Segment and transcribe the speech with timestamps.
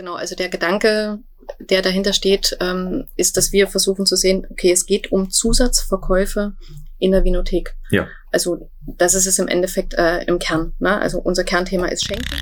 [0.00, 1.18] Genau, also der Gedanke,
[1.58, 6.54] der dahinter steht, ähm, ist, dass wir versuchen zu sehen, okay, es geht um Zusatzverkäufe
[6.98, 7.76] in der Vinothek.
[7.90, 8.08] Ja.
[8.32, 10.72] Also das ist es im Endeffekt äh, im Kern.
[10.78, 10.98] Ne?
[10.98, 12.40] Also unser Kernthema ist Schenken.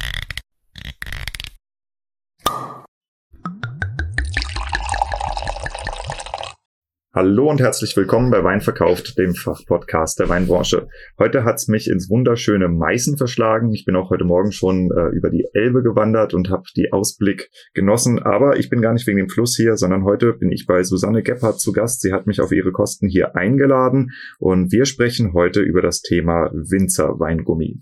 [7.15, 10.89] Hallo und herzlich willkommen bei Wein verkauft, dem Fachpodcast der Weinbranche.
[11.19, 13.73] Heute hat's mich ins wunderschöne Meißen verschlagen.
[13.73, 17.49] Ich bin auch heute Morgen schon äh, über die Elbe gewandert und habe die Ausblick
[17.73, 18.19] genossen.
[18.19, 21.23] Aber ich bin gar nicht wegen dem Fluss hier, sondern heute bin ich bei Susanne
[21.23, 22.03] Gebhardt zu Gast.
[22.03, 26.51] Sie hat mich auf ihre Kosten hier eingeladen und wir sprechen heute über das Thema
[26.53, 27.81] Winzerweingummi.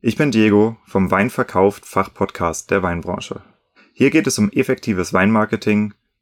[0.00, 3.42] Ich bin Diego vom Wein verkauft Fachpodcast der Weinbranche.
[3.92, 5.92] Hier geht es um effektives Weinmarketing,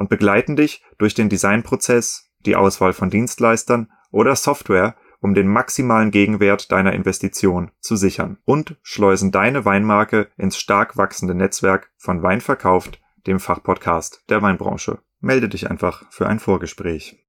[0.00, 6.10] und begleiten dich durch den Designprozess, die Auswahl von Dienstleistern oder Software, um den maximalen
[6.10, 12.40] Gegenwert deiner Investition zu sichern und schleusen deine Weinmarke ins stark wachsende Netzwerk von Wein
[12.40, 15.00] verkauft, dem Fachpodcast der Weinbranche.
[15.20, 17.22] Melde dich einfach für ein Vorgespräch.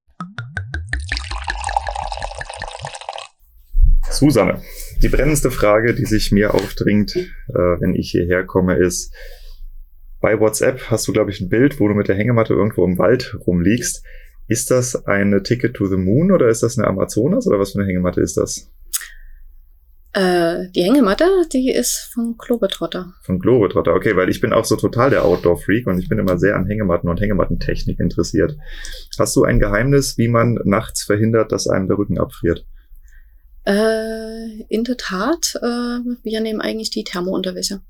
[4.10, 4.62] Susanne,
[5.02, 9.14] die brennendste Frage, die sich mir aufdringt, äh, wenn ich hierher komme, ist,
[10.22, 12.98] bei WhatsApp hast du, glaube ich, ein Bild, wo du mit der Hängematte irgendwo im
[12.98, 14.04] Wald rumliegst.
[14.48, 17.80] Ist das eine Ticket to the Moon oder ist das eine Amazonas oder was für
[17.80, 18.70] eine Hängematte ist das?
[20.14, 23.14] Äh, die Hängematte, die ist von Globetrotter.
[23.22, 26.38] Von Globetrotter, okay, weil ich bin auch so total der Outdoor-Freak und ich bin immer
[26.38, 28.58] sehr an Hängematten und Hängemattentechnik interessiert.
[29.18, 32.66] Hast du ein Geheimnis, wie man nachts verhindert, dass einem der Rücken abfriert?
[33.66, 37.82] Äh, in der Tat, äh, wir nehmen eigentlich die Thermounterwäsche.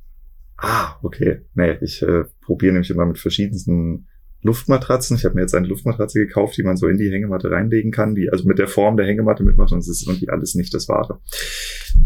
[0.62, 1.42] Ah, okay.
[1.56, 4.08] Nee, ich äh, probiere nämlich immer mit verschiedensten
[4.44, 5.18] Luftmatratzen.
[5.18, 8.14] Ich habe mir jetzt eine Luftmatratze gekauft, die man so in die Hängematte reinlegen kann,
[8.14, 10.88] die also mit der Form der Hängematte mitmacht und es ist irgendwie alles nicht das
[10.88, 11.20] wahre.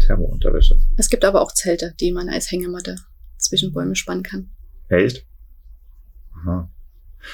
[0.00, 0.78] Thermounterwäsche.
[0.96, 2.96] Es gibt aber auch Zelte, die man als Hängematte
[3.36, 4.50] zwischen Bäume spannen kann.
[4.88, 5.26] Echt?
[6.34, 6.70] Aha.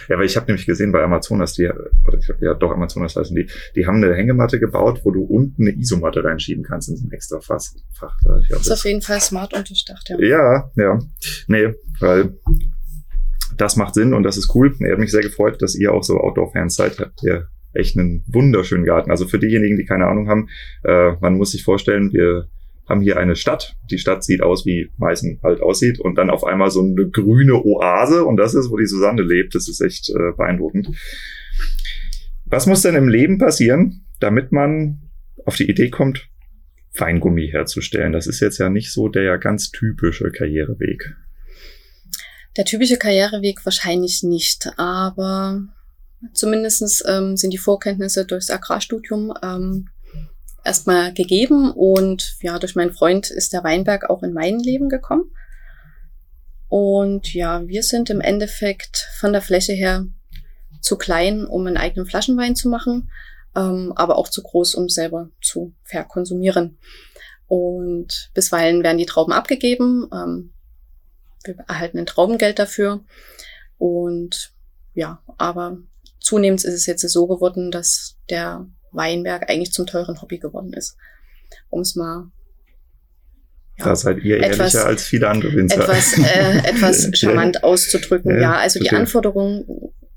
[0.08, 3.48] Ja, weil ich habe nämlich gesehen bei Amazonas, die, oder ja doch, Amazonas heißen die,
[3.74, 7.12] die haben eine Hängematte gebaut, wo du unten eine Isomatte reinschieben kannst in so ein
[7.12, 7.74] extra Fass.
[7.98, 8.16] Fach.
[8.48, 10.18] Das ist auf jeden Fall smart unterstacht, ja.
[10.18, 10.98] Ja, ja.
[11.46, 12.34] Nee, weil
[13.56, 14.74] das macht Sinn und das ist cool.
[14.80, 16.98] Er hat mich sehr gefreut, dass ihr auch so Outdoor-Fans seid.
[16.98, 19.10] Habt ihr echt einen wunderschönen Garten.
[19.10, 20.48] Also für diejenigen, die keine Ahnung haben,
[20.84, 22.48] äh, man muss sich vorstellen, wir
[22.92, 23.74] haben hier eine Stadt.
[23.90, 25.98] Die Stadt sieht aus, wie Meißen halt aussieht.
[25.98, 28.24] Und dann auf einmal so eine grüne Oase.
[28.24, 29.54] Und das ist, wo die Susanne lebt.
[29.54, 30.88] Das ist echt äh, beeindruckend.
[32.44, 35.10] Was muss denn im Leben passieren, damit man
[35.46, 36.28] auf die Idee kommt,
[36.96, 38.12] Weingummi herzustellen?
[38.12, 41.16] Das ist jetzt ja nicht so der ganz typische Karriereweg.
[42.58, 45.62] Der typische Karriereweg wahrscheinlich nicht, aber
[46.34, 49.88] zumindestens ähm, sind die Vorkenntnisse durchs Agrarstudium ähm,
[50.64, 55.30] erstmal gegeben und ja, durch meinen Freund ist der Weinberg auch in mein Leben gekommen.
[56.68, 60.06] Und ja, wir sind im Endeffekt von der Fläche her
[60.80, 63.10] zu klein, um einen eigenen Flaschenwein zu machen,
[63.54, 66.78] ähm, aber auch zu groß, um selber zu verkonsumieren.
[67.46, 70.08] Und bisweilen werden die Trauben abgegeben.
[70.12, 70.54] Ähm,
[71.44, 73.04] wir erhalten ein Traubengeld dafür.
[73.78, 74.54] Und
[74.94, 75.78] ja, aber
[76.20, 80.96] zunehmend ist es jetzt so geworden, dass der Weinberg eigentlich zum teuren Hobby geworden ist.
[81.70, 82.30] Um es mal
[83.78, 85.82] ja, da seid ihr etwas, ehrlicher als viele andere Winzer.
[85.82, 88.34] Etwas, äh, etwas charmant auszudrücken.
[88.34, 88.90] Ja, ja also verstehe.
[88.90, 89.64] die Anforderungen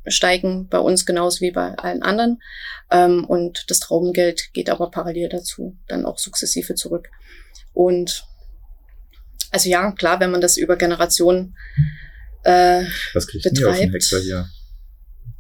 [0.08, 2.42] steigen bei uns genauso wie bei allen anderen.
[2.92, 7.10] Ähm, und das Traubengeld geht aber parallel dazu dann auch sukzessive zurück.
[7.74, 8.26] Und
[9.52, 11.56] also ja, klar, wenn man das über Generationen
[12.44, 12.84] äh,
[13.14, 14.50] Was kriegt betreibt, auf den Hektar hier?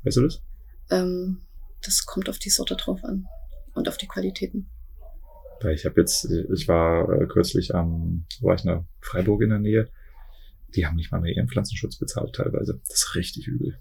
[0.03, 0.41] Weißt du das?
[0.89, 1.41] Ähm,
[1.85, 3.25] das kommt auf die Sorte drauf an
[3.73, 4.69] und auf die Qualitäten.
[5.73, 9.89] Ich habe jetzt, ich war äh, kürzlich am, war ich in Freiburg in der Nähe.
[10.75, 12.81] Die haben nicht mal mehr ihren Pflanzenschutz bezahlt teilweise.
[12.87, 13.79] Das ist richtig übel.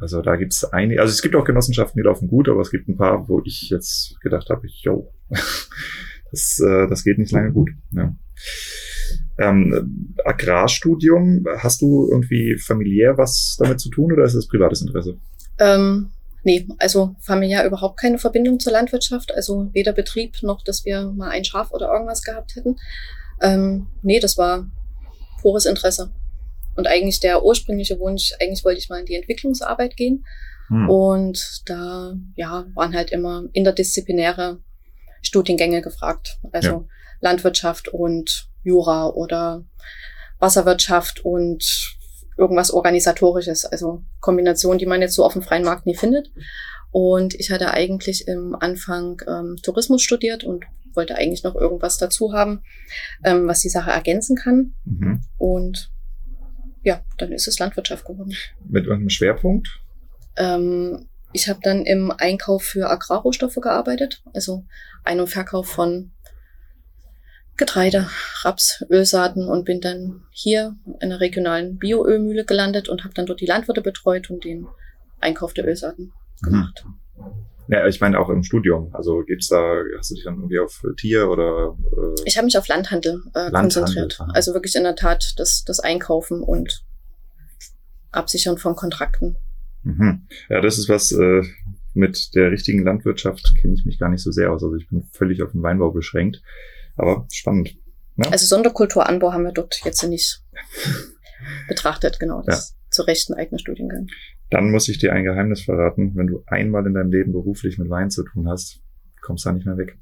[0.00, 2.88] Also da gibt's einige, also es gibt auch Genossenschaften, die laufen gut, aber es gibt
[2.88, 5.12] ein paar, wo ich jetzt gedacht habe, yo,
[6.30, 7.70] das, äh, das geht nicht lange gut.
[7.92, 8.14] Ja.
[9.38, 15.18] Ähm, Agrarstudium, hast du irgendwie familiär was damit zu tun oder ist es privates Interesse?
[15.58, 16.10] Ähm,
[16.42, 21.30] nee, also familiär überhaupt keine Verbindung zur Landwirtschaft, also weder Betrieb noch, dass wir mal
[21.30, 22.76] ein Schaf oder irgendwas gehabt hätten.
[23.40, 24.66] Ähm, nee, das war
[25.40, 26.12] pures Interesse.
[26.74, 30.24] Und eigentlich der ursprüngliche Wunsch, eigentlich wollte ich mal in die Entwicklungsarbeit gehen.
[30.68, 30.88] Hm.
[30.88, 34.60] Und da ja, waren halt immer interdisziplinäre
[35.20, 36.38] Studiengänge gefragt.
[36.52, 36.84] Also ja.
[37.20, 39.64] Landwirtschaft und Jura oder
[40.38, 41.96] Wasserwirtschaft und
[42.42, 43.64] irgendwas Organisatorisches.
[43.64, 46.32] Also Kombinationen, die man jetzt so auf dem freien Markt nie findet.
[46.90, 52.32] Und ich hatte eigentlich im Anfang ähm, Tourismus studiert und wollte eigentlich noch irgendwas dazu
[52.32, 52.62] haben,
[53.24, 54.74] ähm, was die Sache ergänzen kann.
[54.84, 55.22] Mhm.
[55.38, 55.90] Und
[56.82, 58.34] ja, dann ist es Landwirtschaft geworden.
[58.68, 59.68] Mit irgendeinem Schwerpunkt?
[60.36, 64.64] Ähm, ich habe dann im Einkauf für Agrarrohstoffe gearbeitet, also
[65.04, 66.10] Ein- und Verkauf von
[67.56, 68.08] Getreide,
[68.42, 73.40] Raps, Ölsaaten und bin dann hier in einer regionalen Bioölmühle gelandet und habe dann dort
[73.40, 74.66] die Landwirte betreut und den
[75.20, 76.44] Einkauf der Ölsaaten mhm.
[76.44, 76.84] gemacht.
[77.68, 78.90] Ja, ich meine auch im Studium.
[78.94, 81.76] Also gibt's da, hast du dich dann irgendwie auf Tier oder?
[81.92, 84.18] Äh ich habe mich auf Landhandel, äh, Landhandel konzentriert.
[84.34, 86.84] Also wirklich in der Tat das, das Einkaufen und
[88.10, 89.36] Absichern von Kontrakten.
[89.84, 90.26] Mhm.
[90.48, 91.42] Ja, das ist was, äh,
[91.94, 94.62] mit der richtigen Landwirtschaft kenne ich mich gar nicht so sehr aus.
[94.62, 96.42] Also ich bin völlig auf den Weinbau beschränkt.
[96.96, 97.76] Aber spannend.
[98.16, 98.30] Ne?
[98.30, 100.42] Also Sonderkulturanbau haben wir dort jetzt nicht
[101.68, 102.42] betrachtet, genau.
[102.44, 102.90] Das ja.
[102.90, 104.08] zu Recht ein eigener Studiengang.
[104.50, 106.12] Dann muss ich dir ein Geheimnis verraten.
[106.14, 108.80] Wenn du einmal in deinem Leben beruflich mit Wein zu tun hast,
[109.22, 109.96] kommst du da nicht mehr weg.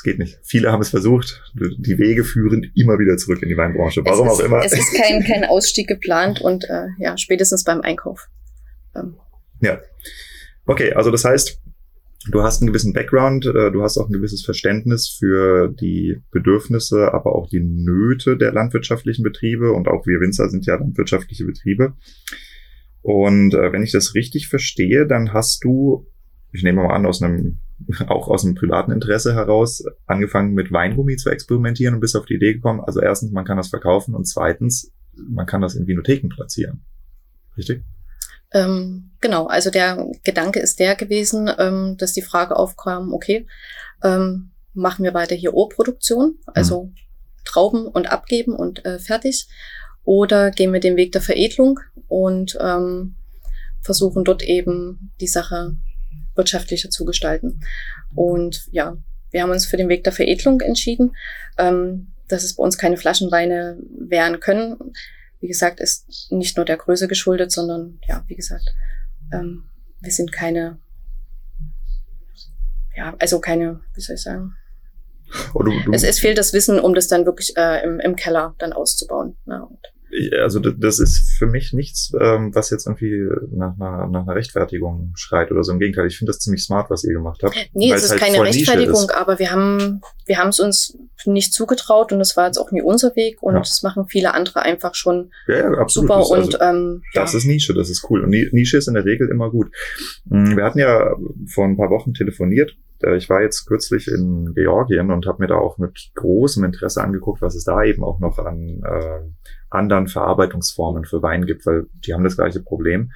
[0.00, 0.38] Es geht nicht.
[0.42, 1.42] Viele haben es versucht.
[1.54, 4.02] Die Wege führen immer wieder zurück in die Weinbranche.
[4.04, 4.64] Warum ist, auch immer.
[4.64, 8.28] Es ist kein, kein Ausstieg geplant und äh, ja, spätestens beim Einkauf.
[8.94, 9.16] Ähm.
[9.60, 9.80] Ja.
[10.64, 11.60] Okay, also das heißt,
[12.28, 17.12] du hast einen gewissen Background, äh, du hast auch ein gewisses Verständnis für die Bedürfnisse,
[17.14, 21.94] aber auch die Nöte der landwirtschaftlichen Betriebe und auch wir Winzer sind ja landwirtschaftliche Betriebe.
[23.02, 26.06] Und äh, wenn ich das richtig verstehe, dann hast du,
[26.52, 27.58] ich nehme mal an, aus einem,
[28.08, 32.34] auch aus einem privaten Interesse heraus, angefangen mit Weingummi zu experimentieren und bist auf die
[32.34, 36.28] Idee gekommen, also erstens, man kann das verkaufen und zweitens, man kann das in Vinotheken
[36.28, 36.82] platzieren.
[37.56, 37.82] Richtig?
[38.52, 43.46] Ähm, genau, also der Gedanke ist der gewesen, ähm, dass die Frage aufkam, okay,
[44.02, 46.94] ähm, machen wir weiter hier O-Produktion, also mhm.
[47.44, 49.48] Trauben und abgeben und äh, fertig,
[50.04, 53.14] oder gehen wir den Weg der Veredelung und ähm,
[53.82, 55.76] versuchen dort eben die Sache
[56.34, 57.60] wirtschaftlicher zu gestalten.
[58.14, 58.96] Und ja,
[59.30, 61.14] wir haben uns für den Weg der Veredelung entschieden,
[61.58, 64.92] ähm, dass es bei uns keine Flaschenweine werden können
[65.40, 68.68] wie gesagt, ist nicht nur der Größe geschuldet, sondern ja, wie gesagt,
[69.32, 69.64] ähm,
[70.00, 70.78] wir sind keine,
[72.96, 74.54] ja, also keine, wie soll ich sagen?
[75.54, 75.92] Oh, du, du.
[75.92, 79.36] Es, es fehlt das Wissen, um das dann wirklich äh, im, im Keller dann auszubauen.
[79.46, 79.64] Ne?
[79.64, 79.78] Und
[80.40, 85.12] also das ist für mich nichts, ähm, was jetzt irgendwie nach einer, nach einer Rechtfertigung
[85.14, 85.72] schreit oder so.
[85.72, 87.54] Im Gegenteil, ich finde das ziemlich smart, was ihr gemacht habt.
[87.72, 89.14] Nee, es ist halt keine Rechtfertigung, ist.
[89.14, 92.82] aber wir haben wir haben es uns nicht zugetraut und das war jetzt auch nie
[92.82, 93.60] unser Weg und ja.
[93.60, 96.08] das machen viele andere einfach schon ja, ja, absolut.
[96.08, 96.18] super.
[96.20, 98.22] Das, also, und ähm, das ist Nische, das ist cool.
[98.22, 99.72] Und Nische ist in der Regel immer gut.
[100.26, 105.10] Mm, wir hatten ja vor ein paar Wochen telefoniert ich war jetzt kürzlich in Georgien
[105.10, 108.38] und habe mir da auch mit großem Interesse angeguckt, was es da eben auch noch
[108.38, 109.20] an äh,
[109.70, 113.12] anderen Verarbeitungsformen für Wein gibt, weil die haben das gleiche Problem.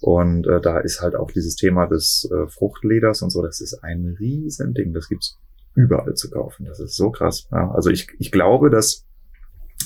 [0.00, 3.82] Und äh, da ist halt auch dieses Thema des äh, Fruchtleders und so, das ist
[3.82, 4.92] ein Riesending.
[4.92, 5.38] Das gibt's
[5.74, 6.66] überall zu kaufen.
[6.66, 7.48] Das ist so krass.
[7.50, 9.06] Ja, also ich, ich glaube, dass,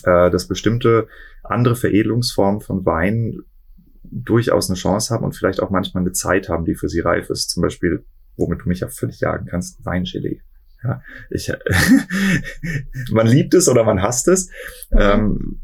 [0.02, 1.06] äh, dass bestimmte
[1.44, 3.42] andere Veredelungsformen von Wein
[4.02, 7.30] durchaus eine Chance haben und vielleicht auch manchmal eine Zeit haben, die für sie reif
[7.30, 7.50] ist.
[7.50, 8.04] Zum Beispiel,
[8.38, 10.40] womit du mich ja völlig jagen kannst, Weingelee.
[10.84, 11.52] Ja, ich,
[13.10, 14.48] man liebt es oder man hasst es.
[14.90, 14.98] Mhm.
[15.00, 15.60] Ähm,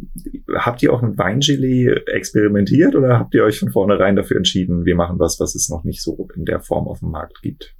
[0.57, 4.97] habt ihr auch mit Weingelee experimentiert oder habt ihr euch von vornherein dafür entschieden, wir
[4.97, 7.75] machen was, was es noch nicht so in der Form auf dem Markt gibt?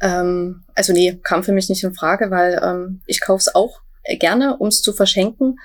[0.00, 3.80] Ähm, also nee, kam für mich nicht in Frage, weil ähm, ich kaufe es auch
[4.18, 5.56] gerne, um es zu verschenken.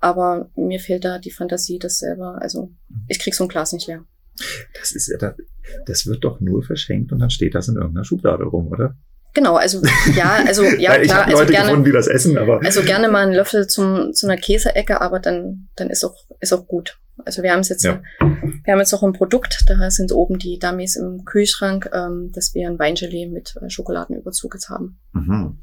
[0.00, 2.70] Aber mir fehlt da die Fantasie, das selber, also
[3.08, 4.04] ich krieg so ein Glas nicht leer.
[4.78, 5.34] Das ist ja,
[5.86, 8.96] das wird doch nur verschenkt und dann steht das in irgendeiner Schublade rum, oder?
[9.34, 9.82] Genau, also
[10.14, 13.08] ja, also ja ich klar, also Leute gerne, gefunden, die das essen, aber also gerne
[13.08, 16.98] mal einen Löffel zum zu einer Käseecke, aber dann dann ist auch ist auch gut.
[17.24, 18.02] Also wir haben es jetzt, ja.
[18.20, 22.54] wir haben jetzt noch ein Produkt, da sind oben die Dummies im Kühlschrank, ähm, dass
[22.54, 24.98] wir ein Weingelee mit äh, Schokoladenüberzug jetzt haben.
[25.12, 25.58] Mhm.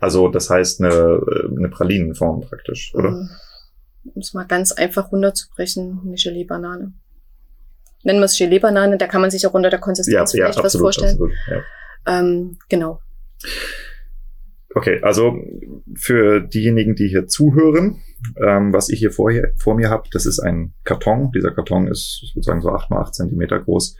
[0.00, 1.20] Also das heißt eine,
[1.56, 3.28] eine Pralinenform praktisch, oder?
[4.14, 6.92] Um es mal ganz einfach runterzubrechen, eine Gelee-Banane
[8.04, 10.64] nennen wir es Gelee-Banane, da kann man sich auch unter der Konsistenz ja, vielleicht ja,
[10.64, 11.12] absolut, was vorstellen.
[11.12, 12.20] Absolut, ja.
[12.20, 13.00] ähm, genau.
[14.74, 15.34] Okay, also
[15.94, 18.02] für diejenigen, die hier zuhören,
[18.46, 21.32] ähm, was ich hier vor, hier, vor mir habe, das ist ein Karton.
[21.34, 23.96] Dieser Karton ist, ich würde sagen, so acht mal acht Zentimeter groß.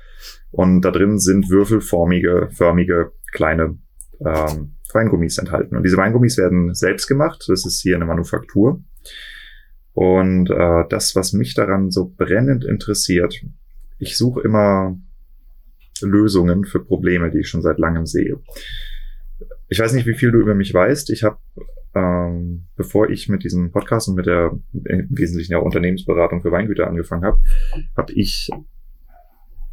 [0.50, 3.79] Und da drin sind würfelformige, förmige, kleine
[4.25, 5.77] ähm, Weingummis enthalten.
[5.77, 7.45] Und diese Weingummis werden selbst gemacht.
[7.49, 8.83] Das ist hier eine Manufaktur.
[9.99, 13.45] Und äh, das, was mich daran so brennend interessiert,
[13.99, 14.97] ich suche immer
[16.00, 18.37] Lösungen für Probleme, die ich schon seit langem sehe.
[19.67, 21.11] Ich weiß nicht, wie viel du über mich weißt.
[21.11, 21.38] Ich habe,
[21.97, 26.87] ähm, bevor ich mit diesem Podcast und mit der im Wesentlichen ja Unternehmensberatung für Weingüter
[26.87, 27.40] angefangen habe,
[27.97, 28.50] habe ich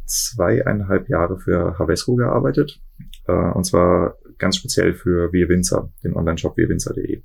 [0.06, 2.80] zweieinhalb Jahre für Havesco gearbeitet.
[3.28, 7.22] Äh, und zwar ganz speziell für Wir Winzer, den Online-Shop wirwinzer.de.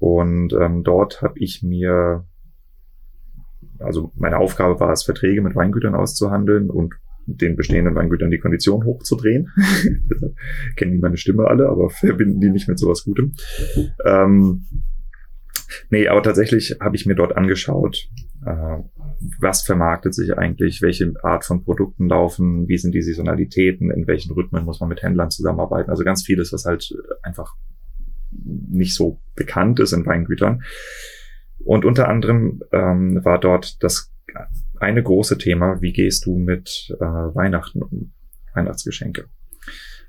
[0.00, 2.24] Und ähm, dort habe ich mir
[3.80, 6.94] also meine Aufgabe war es, Verträge mit Weingütern auszuhandeln und
[7.26, 9.48] den bestehenden Weingütern die Kondition hochzudrehen.
[10.76, 13.34] Kennen die meine Stimme alle, aber verbinden die nicht mit sowas Gutem.
[14.04, 14.66] Ähm,
[15.90, 18.08] nee, aber tatsächlich habe ich mir dort angeschaut,
[18.44, 18.78] äh,
[19.38, 24.32] was vermarktet sich eigentlich, welche Art von Produkten laufen, wie sind die Saisonalitäten, in welchen
[24.32, 25.90] Rhythmen muss man mit Händlern zusammenarbeiten.
[25.90, 26.92] Also ganz vieles, was halt
[27.22, 27.54] einfach
[28.30, 30.62] nicht so bekannt ist in Weingütern.
[31.58, 34.12] Und unter anderem ähm, war dort das
[34.78, 38.12] eine große Thema, wie gehst du mit äh, Weihnachten um,
[38.54, 39.26] Weihnachtsgeschenke.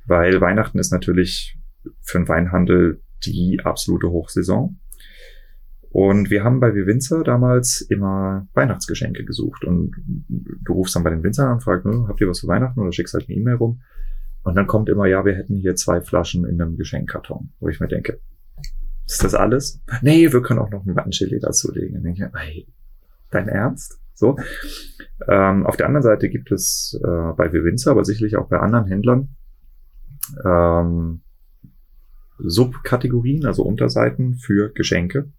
[0.05, 1.57] Weil Weihnachten ist natürlich
[2.01, 4.79] für den Weinhandel die absolute Hochsaison.
[5.89, 9.65] Und wir haben bei Winzer damals immer Weihnachtsgeschenke gesucht.
[9.65, 9.91] Und
[10.29, 12.79] du rufst dann bei den Winzern an und fragst, ne, habt ihr was für Weihnachten
[12.79, 13.81] oder schickst halt eine E-Mail rum.
[14.43, 17.79] Und dann kommt immer, ja, wir hätten hier zwei Flaschen in einem Geschenkkarton, wo ich
[17.79, 18.19] mir denke,
[19.05, 19.81] ist das alles?
[20.01, 21.95] Nee, wir können auch noch ein Wandchili dazulegen.
[21.95, 22.67] Dann denke ich, ey,
[23.29, 23.99] dein Ernst?
[24.13, 24.37] So.
[25.27, 28.87] Ähm, auf der anderen Seite gibt es äh, bei Winzer, aber sicherlich auch bei anderen
[28.87, 29.35] Händlern
[30.45, 31.21] ähm,
[32.43, 35.31] Subkategorien, also Unterseiten für Geschenke.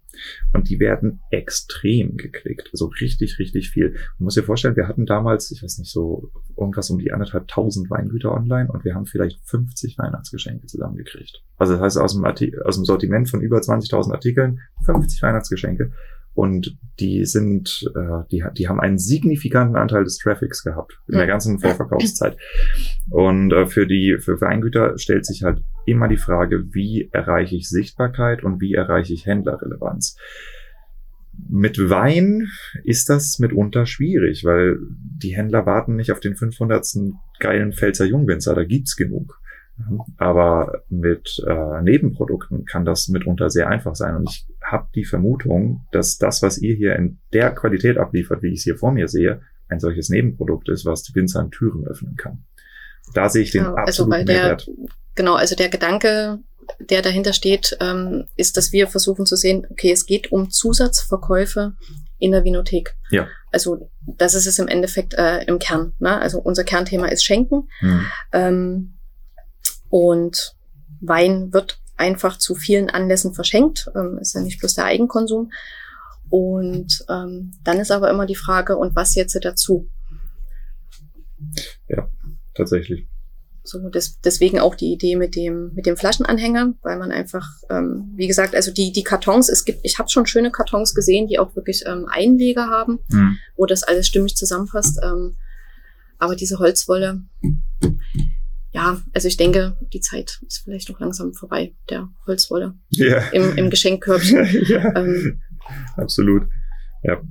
[0.53, 2.69] Und die werden extrem geklickt.
[2.71, 3.93] Also richtig, richtig viel.
[4.17, 7.47] Man muss sich vorstellen, wir hatten damals, ich weiß nicht, so irgendwas um die anderthalb
[7.47, 11.43] tausend Weingüter online und wir haben vielleicht 50 Weihnachtsgeschenke zusammengekriegt.
[11.57, 15.91] Also das heißt, aus dem, Arti aus dem Sortiment von über 20.000 Artikeln 50 Weihnachtsgeschenke.
[16.33, 21.27] Und die sind, äh, die, die haben einen signifikanten Anteil des Traffics gehabt in der
[21.27, 22.37] ganzen Vorverkaufszeit.
[23.09, 27.69] Und äh, für die für Weingüter stellt sich halt immer die Frage, wie erreiche ich
[27.69, 30.17] Sichtbarkeit und wie erreiche ich Händlerrelevanz.
[31.49, 32.47] Mit Wein
[32.83, 36.85] ist das mitunter schwierig, weil die Händler warten nicht auf den 500.
[37.39, 39.39] geilen Pfälzer Jungwinzer, da gibt's genug.
[40.17, 44.15] Aber mit äh, Nebenprodukten kann das mitunter sehr einfach sein.
[44.15, 48.49] Und ich habe die Vermutung, dass das, was ihr hier in der Qualität abliefert, wie
[48.49, 52.15] ich es hier vor mir sehe, ein solches Nebenprodukt ist, was die Winzern Türen öffnen
[52.15, 52.45] kann.
[53.13, 54.69] Da sehe ich den genau, absoluten also Mehrwert.
[55.15, 56.39] Genau, also der Gedanke,
[56.79, 61.73] der dahinter steht, ähm, ist, dass wir versuchen zu sehen, okay, es geht um Zusatzverkäufe
[62.19, 62.95] in der Vinothek.
[63.11, 63.27] Ja.
[63.51, 65.93] Also das ist es im Endeffekt äh, im Kern.
[65.99, 66.19] Ne?
[66.19, 67.67] Also unser Kernthema ist Schenken.
[67.81, 68.05] Mhm.
[68.31, 68.93] Ähm,
[69.93, 70.55] und
[71.01, 73.91] Wein wird einfach zu vielen Anlässen verschenkt.
[73.95, 75.51] Ähm, ist ja nicht bloß der Eigenkonsum.
[76.31, 79.87] Und ähm, dann ist aber immer die Frage, und was jetzt dazu?
[81.87, 82.09] Ja,
[82.55, 83.07] tatsächlich.
[83.61, 88.13] So, das, deswegen auch die Idee mit dem, mit dem Flaschenanhänger, weil man einfach, ähm,
[88.15, 91.37] wie gesagt, also die, die Kartons, es gibt, ich habe schon schöne Kartons gesehen, die
[91.37, 93.37] auch wirklich ähm, Einleger haben, mhm.
[93.55, 94.99] wo das alles stimmig zusammenpasst.
[95.03, 95.35] Ähm,
[96.17, 97.21] aber diese Holzwolle,
[98.73, 103.23] ja, also ich denke, die Zeit ist vielleicht noch langsam vorbei, der Holzwolle yeah.
[103.31, 104.47] im, im Geschenkkörbchen.
[104.67, 105.39] ja, ähm,
[105.95, 106.47] absolut.
[107.03, 107.21] Ja,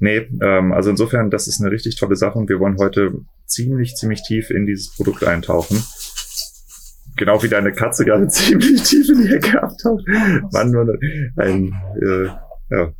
[0.00, 3.12] nee, ähm, also insofern, das ist eine richtig tolle Sache und wir wollen heute
[3.46, 5.82] ziemlich, ziemlich tief in dieses Produkt eintauchen.
[7.16, 10.04] genau wie deine Katze gerade ziemlich tief in die Ecke abtaucht.
[10.52, 10.98] Mann, Mann,
[11.36, 12.26] ein, äh,
[12.70, 12.92] ja,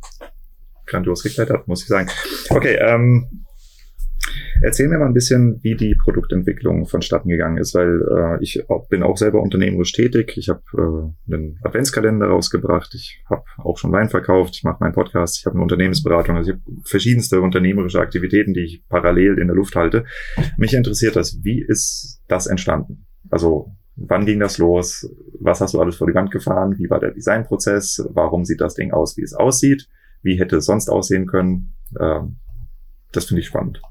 [0.85, 2.09] grandios geklettert, muss ich sagen.
[2.49, 3.45] Okay, ähm,
[4.61, 9.03] Erzähl mir mal ein bisschen, wie die Produktentwicklung vonstatten gegangen ist, weil äh, ich bin
[9.03, 10.37] auch selber unternehmerisch tätig.
[10.37, 12.93] Ich habe äh, einen Adventskalender rausgebracht.
[12.93, 14.55] Ich habe auch schon Wein verkauft.
[14.55, 15.39] Ich mache meinen Podcast.
[15.39, 16.35] Ich habe eine Unternehmensberatung.
[16.35, 20.05] Also ich habe verschiedenste unternehmerische Aktivitäten, die ich parallel in der Luft halte.
[20.57, 21.39] Mich interessiert das.
[21.43, 23.05] Wie ist das entstanden?
[23.29, 25.09] Also wann ging das los?
[25.39, 26.77] Was hast du alles vor die Wand gefahren?
[26.77, 28.05] Wie war der Designprozess?
[28.11, 29.87] Warum sieht das Ding aus, wie es aussieht?
[30.21, 31.73] Wie hätte es sonst aussehen können?
[31.99, 32.21] Äh,
[33.11, 33.81] das finde ich spannend.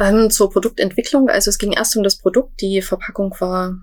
[0.00, 3.76] Ähm, zur Produktentwicklung, also es ging erst um das Produkt, die Verpackung war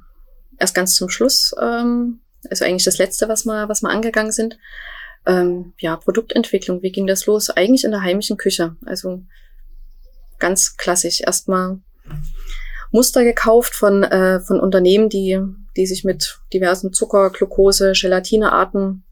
[0.58, 4.58] erst ganz zum Schluss, ähm, also eigentlich das letzte, was wir, was wir angegangen sind.
[5.26, 7.50] Ähm, ja, Produktentwicklung, wie ging das los?
[7.50, 9.24] Eigentlich in der heimischen Küche, also
[10.40, 11.22] ganz klassisch.
[11.22, 11.80] Erstmal
[12.92, 15.40] Muster gekauft von, äh, von Unternehmen, die,
[15.76, 19.04] die sich mit diversen Zucker, Glucose, Gelatinearten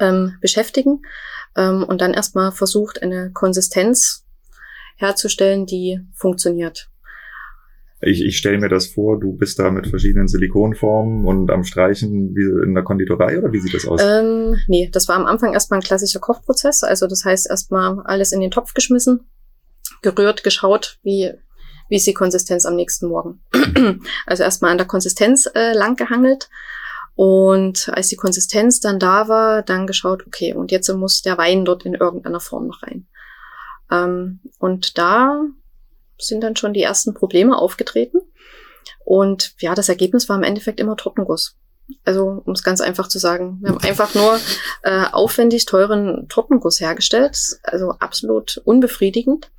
[0.00, 1.02] ähm, beschäftigen
[1.56, 4.23] ähm, und dann erstmal versucht, eine Konsistenz
[4.96, 6.90] herzustellen, die funktioniert.
[8.00, 12.34] Ich, ich stelle mir das vor, du bist da mit verschiedenen Silikonformen und am Streichen
[12.34, 14.00] wie in der Konditorei oder wie sieht das aus?
[14.02, 16.82] Ähm, nee, das war am Anfang erstmal ein klassischer Kochprozess.
[16.82, 19.20] Also das heißt erstmal alles in den Topf geschmissen,
[20.02, 21.32] gerührt, geschaut, wie,
[21.88, 23.42] wie ist die Konsistenz am nächsten Morgen.
[24.26, 26.50] also erstmal an der Konsistenz äh, lang gehangelt.
[27.16, 31.64] Und als die Konsistenz dann da war, dann geschaut, okay, und jetzt muss der Wein
[31.64, 33.06] dort in irgendeiner Form noch rein.
[33.90, 35.44] Ähm, und da
[36.18, 38.18] sind dann schon die ersten Probleme aufgetreten.
[39.04, 41.56] Und ja, das Ergebnis war im Endeffekt immer Tortenguss.
[42.04, 44.38] Also, um es ganz einfach zu sagen, wir haben einfach nur
[44.82, 47.38] äh, aufwendig teuren Tortenguss hergestellt.
[47.62, 49.50] Also absolut unbefriedigend.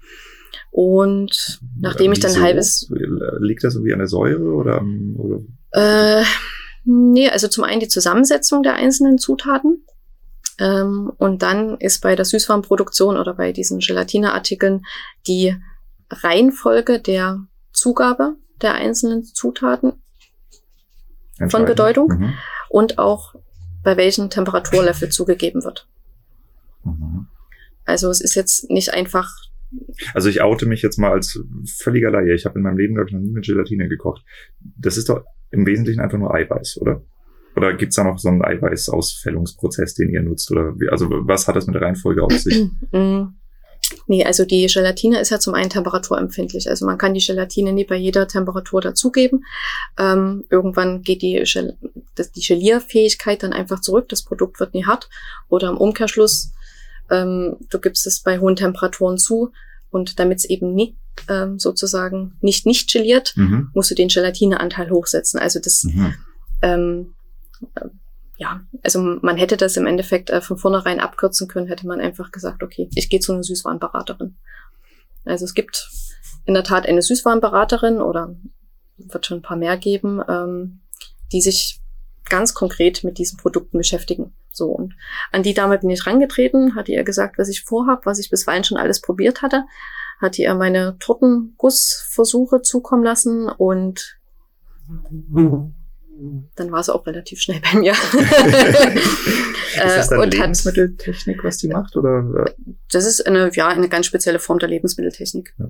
[0.72, 2.90] Und nachdem ich dann halbes.
[3.40, 4.84] Liegt das irgendwie an der Säure oder?
[5.18, 5.42] oder?
[5.72, 6.24] Äh,
[6.84, 9.86] nee, also zum einen die Zusammensetzung der einzelnen Zutaten.
[10.60, 14.86] Ähm, und dann ist bei der Süßwarenproduktion oder bei diesen Gelatineartikeln
[15.28, 15.56] die
[16.10, 19.94] Reihenfolge der Zugabe der einzelnen Zutaten
[21.50, 22.34] von Bedeutung mhm.
[22.70, 23.36] und auch
[23.84, 25.88] bei welchem Temperaturlevel zugegeben wird.
[26.84, 27.28] Mhm.
[27.86, 29.30] Also es ist jetzt nicht einfach.
[30.14, 32.34] Also ich oute mich jetzt mal als völliger Laie.
[32.34, 34.24] Ich habe in meinem Leben, glaube ich, noch nie mit Gelatine gekocht.
[34.60, 37.02] Das ist doch im Wesentlichen einfach nur Eiweiß, oder?
[37.56, 40.52] Oder gibt's da noch so einen Eiweißausfällungsprozess, den ihr nutzt?
[40.52, 42.70] Oder wie, also was hat das mit der Reihenfolge auf sich?
[42.92, 43.36] Mm.
[44.08, 46.70] Nee, also die Gelatine ist ja zum einen temperaturempfindlich.
[46.70, 49.46] Also man kann die Gelatine nie bei jeder Temperatur dazugeben.
[49.98, 51.78] Ähm, irgendwann geht die, Gel
[52.18, 54.10] die Gelierfähigkeit dann einfach zurück.
[54.10, 55.10] Das Produkt wird nie hart.
[55.50, 56.52] Oder im Umkehrschluss,
[57.12, 59.52] ähm, du gibst es bei hohen Temperaturen zu.
[59.92, 60.96] Und damit es eben nie
[61.30, 63.70] ähm, sozusagen nicht nicht geliert, mhm.
[63.74, 65.40] musst du den Gelatineanteil hochsetzen.
[65.40, 66.14] Also das mhm.
[66.62, 67.15] ähm,
[68.38, 72.32] ja, also man hätte das im Endeffekt äh, von vornherein abkürzen können, hätte man einfach
[72.32, 74.36] gesagt, okay, ich gehe zu einer Süßwarenberaterin.
[75.24, 75.90] Also es gibt
[76.46, 78.36] in der Tat eine Süßwarenberaterin oder
[78.98, 80.82] wird schon ein paar mehr geben, ähm,
[81.32, 81.80] die sich
[82.30, 84.34] ganz konkret mit diesen Produkten beschäftigen.
[84.52, 84.94] So und
[85.32, 88.64] an die Dame bin ich rangetreten, hatte ihr gesagt, was ich vorhab, was ich bisweilen
[88.64, 89.66] schon alles probiert hatte,
[90.20, 94.18] hatte ihr meine Tortengussversuche zukommen lassen und
[96.56, 97.92] dann war es auch relativ schnell bei mir.
[97.94, 97.98] ist
[99.76, 101.96] das dann äh, und Lebensmitteltechnik, was die macht?
[101.96, 102.54] Oder?
[102.92, 105.54] Das ist eine, ja, eine ganz spezielle Form der Lebensmitteltechnik.
[105.58, 105.68] Ja.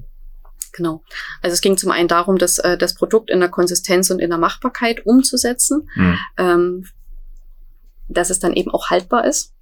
[0.73, 1.03] Genau.
[1.41, 4.29] Also es ging zum einen darum, das, äh, das Produkt in der Konsistenz und in
[4.29, 6.17] der Machbarkeit umzusetzen, mhm.
[6.38, 6.86] ähm,
[8.10, 9.53] dass es dann eben auch haltbar ist.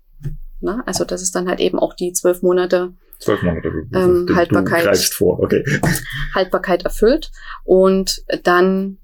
[0.60, 0.82] Ne?
[0.86, 5.40] Also dass es dann halt eben auch die zwölf Monate Zwölf Monate ähm, Haltbarkeit, vor.
[5.40, 5.64] Okay.
[6.34, 7.32] Haltbarkeit erfüllt
[7.64, 8.98] und dann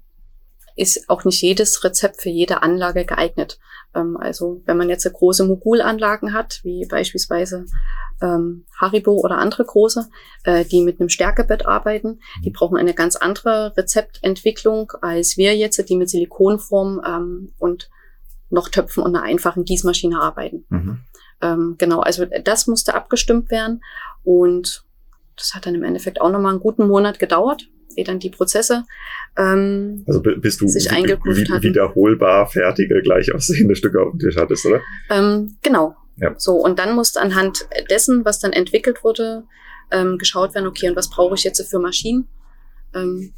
[0.80, 3.58] ist auch nicht jedes Rezept für jede Anlage geeignet.
[3.94, 7.66] Ähm, also wenn man jetzt große Mogulanlagen hat, wie beispielsweise
[8.22, 10.08] ähm, Haribo oder andere große,
[10.44, 15.86] äh, die mit einem Stärkebett arbeiten, die brauchen eine ganz andere Rezeptentwicklung als wir jetzt,
[15.88, 17.90] die mit Silikonform ähm, und
[18.48, 20.64] noch Töpfen und einer einfachen Gießmaschine arbeiten.
[20.70, 21.00] Mhm.
[21.42, 23.82] Ähm, genau, also das musste abgestimmt werden
[24.24, 24.84] und
[25.36, 28.84] das hat dann im Endeffekt auch nochmal einen guten Monat gedauert, ehe dann die Prozesse
[29.36, 34.36] ähm, also bist du sich eingegroovt wie, wiederholbar fertige, gleich aussehende Stücke auf dem Tisch
[34.36, 34.80] hattest, oder?
[35.10, 35.96] Ähm, genau.
[36.16, 36.34] Ja.
[36.36, 39.44] So, und dann musste anhand dessen, was dann entwickelt wurde,
[39.90, 42.28] ähm, geschaut werden, okay, und was brauche ich jetzt für Maschinen,
[42.94, 43.32] ähm,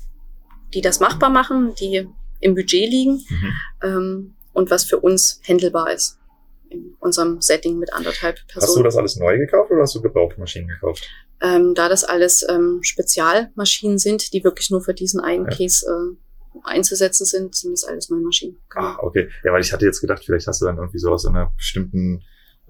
[0.75, 2.09] die das machbar machen, die
[2.41, 3.53] im Budget liegen mhm.
[3.83, 6.19] ähm, und was für uns händelbar ist
[6.73, 8.69] in unserem Setting mit anderthalb Personen.
[8.69, 11.09] Hast du das alles neu gekauft oder hast du gebrauchte Maschinen gekauft?
[11.43, 15.57] ähm, da das alles ähm, Spezialmaschinen sind, die wirklich nur für diesen einen ja.
[15.57, 18.59] Case äh, einzusetzen sind, sind das alles neue Maschinen.
[18.71, 18.87] Genau.
[18.87, 19.29] Ah, okay.
[19.43, 22.23] Ja, weil ich hatte jetzt gedacht, vielleicht hast du dann irgendwie so aus einer bestimmten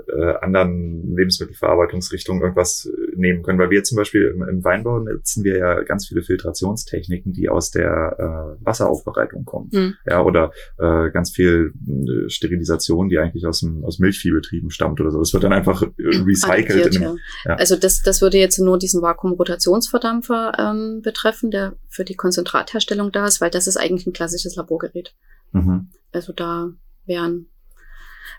[0.08, 3.58] äh, anderen Lebensmittelverarbeitungsrichtungen irgendwas äh, nehmen können.
[3.58, 7.70] Weil wir zum Beispiel im, im, Weinbau nutzen wir ja ganz viele Filtrationstechniken, die aus
[7.70, 9.70] der äh, Wasseraufbereitung kommen.
[9.72, 9.94] Mhm.
[10.06, 15.10] Ja, oder äh, ganz viel äh, Sterilisation, die eigentlich aus, dem, aus Milchviehbetrieben stammt oder
[15.10, 15.18] so.
[15.18, 16.70] Das wird dann einfach recycelt.
[16.70, 17.14] Adaptiert, einem, ja.
[17.44, 17.54] Ja.
[17.56, 23.26] Also das, das würde jetzt nur diesen Vakuumrotationsverdampfer ähm, betreffen, der für die Konzentratherstellung da
[23.26, 25.14] ist, weil das ist eigentlich ein klassisches Laborgerät.
[25.52, 25.88] Mhm.
[26.12, 26.72] Also da
[27.06, 27.46] wären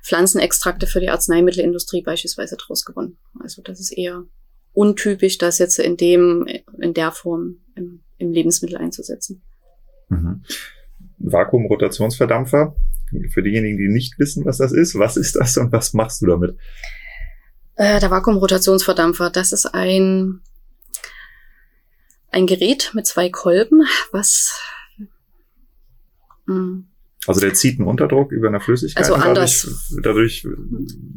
[0.03, 3.17] Pflanzenextrakte für die Arzneimittelindustrie beispielsweise draus gewonnen.
[3.39, 4.25] Also das ist eher
[4.73, 6.45] untypisch, das jetzt in dem,
[6.79, 9.41] in der Form im, im Lebensmittel einzusetzen.
[10.09, 10.43] Mhm.
[11.19, 12.75] Vakuumrotationsverdampfer.
[13.31, 16.25] Für diejenigen, die nicht wissen, was das ist, was ist das und was machst du
[16.25, 16.57] damit?
[17.75, 20.41] Äh, der Vakuumrotationsverdampfer, das ist ein,
[22.31, 24.59] ein Gerät mit zwei Kolben, was
[27.27, 29.89] also der zieht einen Unterdruck über eine Flüssigkeit also anders.
[30.03, 30.47] dadurch, dadurch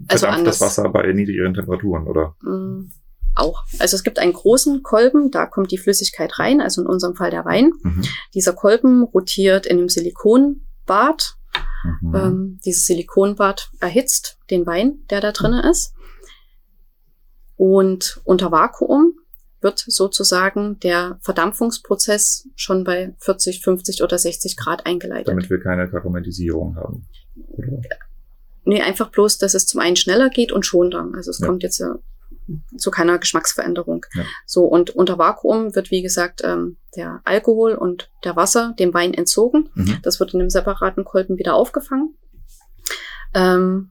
[0.08, 2.36] also verdampft das Wasser bei niedrigeren Temperaturen, oder?
[2.42, 2.90] Mm,
[3.34, 3.64] auch.
[3.78, 7.30] Also es gibt einen großen Kolben, da kommt die Flüssigkeit rein, also in unserem Fall
[7.30, 7.72] der Wein.
[7.82, 8.02] Mhm.
[8.34, 11.36] Dieser Kolben rotiert in einem Silikonbad.
[12.00, 12.14] Mhm.
[12.14, 15.94] Ähm, dieses Silikonbad erhitzt den Wein, der da drinnen ist.
[17.56, 19.14] Und unter Vakuum
[19.66, 25.26] wird sozusagen der Verdampfungsprozess schon bei 40, 50 oder 60 Grad eingeleitet.
[25.26, 27.08] Damit wir keine Karamellisierung haben.
[27.48, 27.80] Oder?
[28.64, 31.08] Nee, einfach bloß, dass es zum einen schneller geht und schonender.
[31.14, 31.46] Also es ja.
[31.46, 31.86] kommt jetzt äh,
[32.76, 34.06] zu keiner Geschmacksveränderung.
[34.14, 34.22] Ja.
[34.46, 39.14] So, und unter Vakuum wird, wie gesagt, ähm, der Alkohol und der Wasser dem Wein
[39.14, 39.70] entzogen.
[39.74, 39.98] Mhm.
[40.02, 42.14] Das wird in einem separaten Kolben wieder aufgefangen.
[43.34, 43.90] Ähm,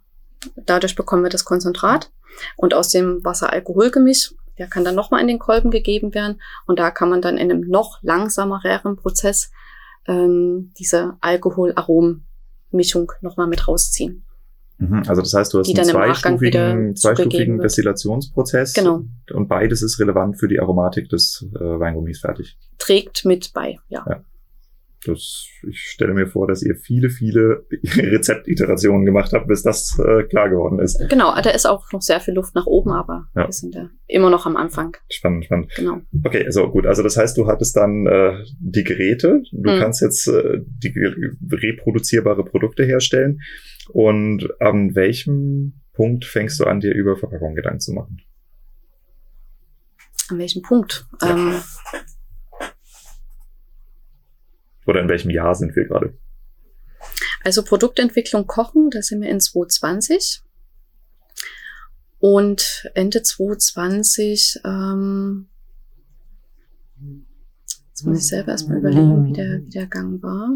[0.55, 2.11] dadurch bekommen wir das Konzentrat.
[2.55, 6.91] Und aus dem Wasser-Alkohol-Gemisch der kann dann nochmal in den Kolben gegeben werden und da
[6.91, 9.51] kann man dann in einem noch langsameren Prozess
[10.07, 14.23] ähm, diese Alkohol-Arom-Mischung nochmal mit rausziehen.
[14.77, 19.03] Mhm, also das heißt, du hast einen zweistufigen, zweistufigen Destillationsprozess genau.
[19.33, 22.57] und beides ist relevant für die Aromatik des äh, Weingummis fertig.
[22.77, 24.05] Trägt mit bei, ja.
[24.07, 24.23] ja.
[25.05, 30.23] Das, ich stelle mir vor, dass ihr viele, viele Rezeptiterationen gemacht habt, bis das äh,
[30.23, 30.99] klar geworden ist.
[31.09, 33.45] Genau, da ist auch noch sehr viel Luft nach oben, aber ja.
[33.45, 34.97] wir sind da immer noch am Anfang.
[35.09, 35.71] Spannend, spannend.
[35.75, 36.01] Genau.
[36.23, 36.85] Okay, also gut.
[36.85, 39.79] Also das heißt, du hattest dann äh, die Geräte, du hm.
[39.79, 40.93] kannst jetzt äh, die
[41.51, 43.39] reproduzierbare Produkte herstellen.
[43.89, 48.21] Und an welchem Punkt fängst du an, dir über Verpackung Gedanken zu machen?
[50.29, 51.07] An welchem Punkt?
[51.21, 51.31] Ja.
[51.31, 51.61] Ähm,
[54.85, 56.17] oder in welchem Jahr sind wir gerade?
[57.43, 60.41] Also Produktentwicklung Kochen, da sind wir in 2020.
[62.19, 65.47] Und Ende 2020, ähm,
[67.89, 70.49] jetzt muss ich selber erstmal überlegen, wie der, wie der Gang war.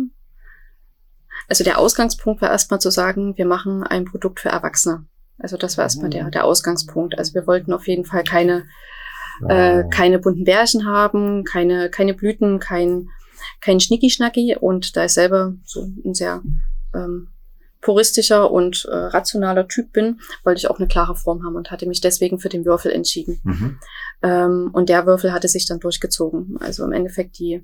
[1.48, 5.06] Also der Ausgangspunkt war erstmal zu sagen, wir machen ein Produkt für Erwachsene.
[5.38, 7.18] Also das war erstmal der, der Ausgangspunkt.
[7.18, 8.66] Also wir wollten auf jeden Fall keine,
[9.48, 13.10] äh, keine bunten Bärchen haben, keine, keine Blüten, kein
[13.62, 16.42] kein Schnicki-Schnacki und da ich selber so ein sehr
[16.94, 17.30] ähm,
[17.82, 21.86] puristischer und äh, rationaler Typ bin, wollte ich auch eine klare Form haben und hatte
[21.86, 23.40] mich deswegen für den Würfel entschieden.
[23.44, 23.80] Mhm.
[24.22, 26.58] Ähm, und der Würfel hatte sich dann durchgezogen.
[26.60, 27.64] Also im Endeffekt die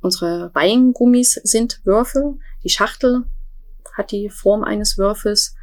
[0.00, 2.38] unsere Weingummis sind Würfel.
[2.64, 3.24] Die Schachtel
[3.94, 5.54] hat die Form eines Würfels.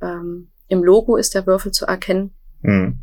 [0.00, 2.32] Ähm, Im Logo ist der Würfel zu erkennen.
[2.62, 3.00] Mhm.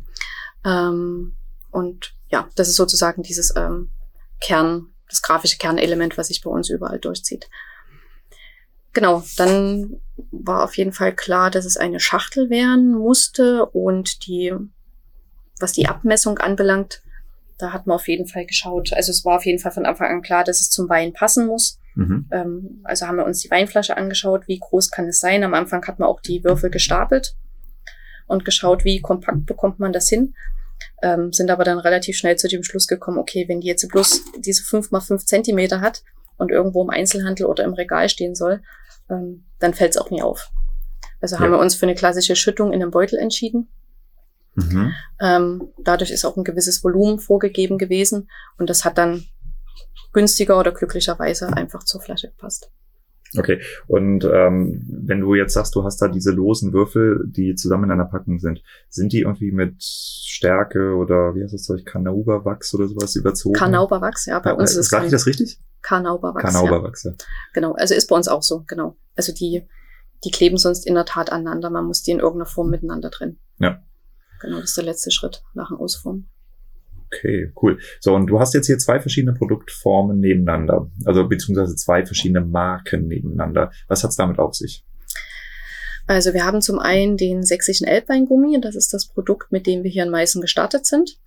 [0.64, 1.36] Ähm,
[1.70, 3.90] und ja, das ist sozusagen dieses ähm,
[4.40, 7.48] Kern, das grafische Kernelement, was sich bei uns überall durchzieht.
[8.92, 14.52] Genau, dann war auf jeden Fall klar, dass es eine Schachtel werden musste und die,
[15.60, 17.02] was die Abmessung anbelangt,
[17.58, 18.92] da hat man auf jeden Fall geschaut.
[18.92, 21.46] Also es war auf jeden Fall von Anfang an klar, dass es zum Wein passen
[21.46, 21.78] muss.
[21.94, 22.28] Mhm.
[22.30, 25.44] Ähm, also haben wir uns die Weinflasche angeschaut, wie groß kann es sein.
[25.44, 27.34] Am Anfang hat man auch die Würfel gestapelt
[28.26, 30.34] und geschaut, wie kompakt bekommt man das hin
[31.02, 34.22] ähm, sind aber dann relativ schnell zu dem Schluss gekommen, okay, wenn die jetzt bloß
[34.38, 36.02] diese fünf mal fünf Zentimeter hat
[36.36, 38.62] und irgendwo im Einzelhandel oder im Regal stehen soll,
[39.10, 40.50] ähm, dann fällt es auch nie auf.
[41.20, 41.42] Also ja.
[41.42, 43.68] haben wir uns für eine klassische Schüttung in einem Beutel entschieden.
[44.54, 44.92] Mhm.
[45.20, 49.24] Ähm, dadurch ist auch ein gewisses Volumen vorgegeben gewesen und das hat dann
[50.12, 52.70] günstiger oder glücklicherweise einfach zur Flasche gepasst.
[53.36, 57.84] Okay, und ähm, wenn du jetzt sagst, du hast da diese losen Würfel, die zusammen
[57.84, 62.74] in einer Packung sind, sind die irgendwie mit Stärke oder wie heißt das Zeug, Kanauberwachs
[62.74, 63.54] oder sowas überzogen?
[63.54, 64.88] Kanauberwachs, ja, bei uns ist es.
[64.88, 65.60] Sag ich das richtig?
[65.82, 66.42] Kanauberwachs.
[66.42, 67.10] Kanauberwachs, ja.
[67.10, 67.16] ja.
[67.52, 68.96] Genau, also ist bei uns auch so, genau.
[69.14, 69.66] Also die,
[70.24, 73.38] die kleben sonst in der Tat aneinander, man muss die in irgendeiner Form miteinander trennen.
[73.58, 73.82] Ja.
[74.40, 76.30] Genau, das ist der letzte Schritt nach dem Ausformen.
[77.10, 77.78] Okay, cool.
[78.00, 83.06] So, und du hast jetzt hier zwei verschiedene Produktformen nebeneinander, also beziehungsweise zwei verschiedene Marken
[83.06, 83.70] nebeneinander.
[83.88, 84.84] Was hat's damit auf sich?
[86.06, 89.90] Also wir haben zum einen den sächsischen Elbweingummi, das ist das Produkt, mit dem wir
[89.90, 91.18] hier in Meißen gestartet sind.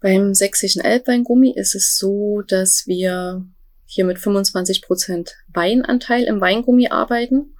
[0.00, 3.44] Beim sächsischen Elbweingummi ist es so, dass wir
[3.84, 7.54] hier mit 25 Prozent Weinanteil im Weingummi arbeiten.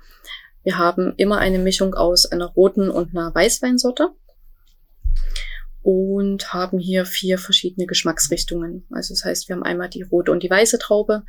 [0.63, 4.11] Wir haben immer eine Mischung aus einer roten und einer Weißweinsorte
[5.83, 8.85] und haben hier vier verschiedene Geschmacksrichtungen.
[8.91, 11.23] Also das heißt, wir haben einmal die rote und die weiße Traube,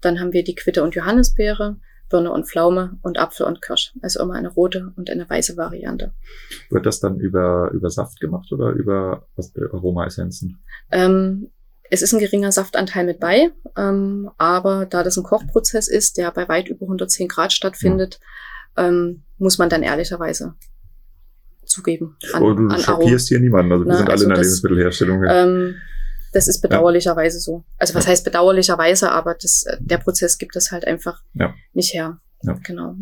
[0.00, 1.76] dann haben wir die Quitte und Johannisbeere,
[2.10, 3.94] Birne und Pflaume und Apfel und Kirsch.
[4.02, 6.12] Also immer eine rote und eine weiße Variante.
[6.70, 9.26] Wird das dann über, über Saft gemacht oder über
[9.72, 10.62] Aromaessenzen?
[10.90, 11.50] Ähm,
[11.90, 16.30] es ist ein geringer Saftanteil mit bei, ähm, aber da das ein Kochprozess ist, der
[16.30, 18.20] bei weit über 110 Grad stattfindet,
[18.76, 18.88] ja.
[18.88, 20.54] ähm, muss man dann ehrlicherweise
[21.74, 22.16] zugeben.
[22.32, 24.46] An, oh, du schockierst hier niemanden, also wir Na, sind alle also in der das,
[24.46, 25.24] Lebensmittelherstellung.
[25.28, 25.74] Ähm,
[26.32, 27.40] das ist bedauerlicherweise ja.
[27.40, 27.64] so.
[27.78, 28.10] Also was ja.
[28.10, 31.54] heißt bedauerlicherweise, aber das, äh, der Prozess gibt es halt einfach ja.
[31.72, 32.20] nicht her.
[32.64, 32.96] Genau.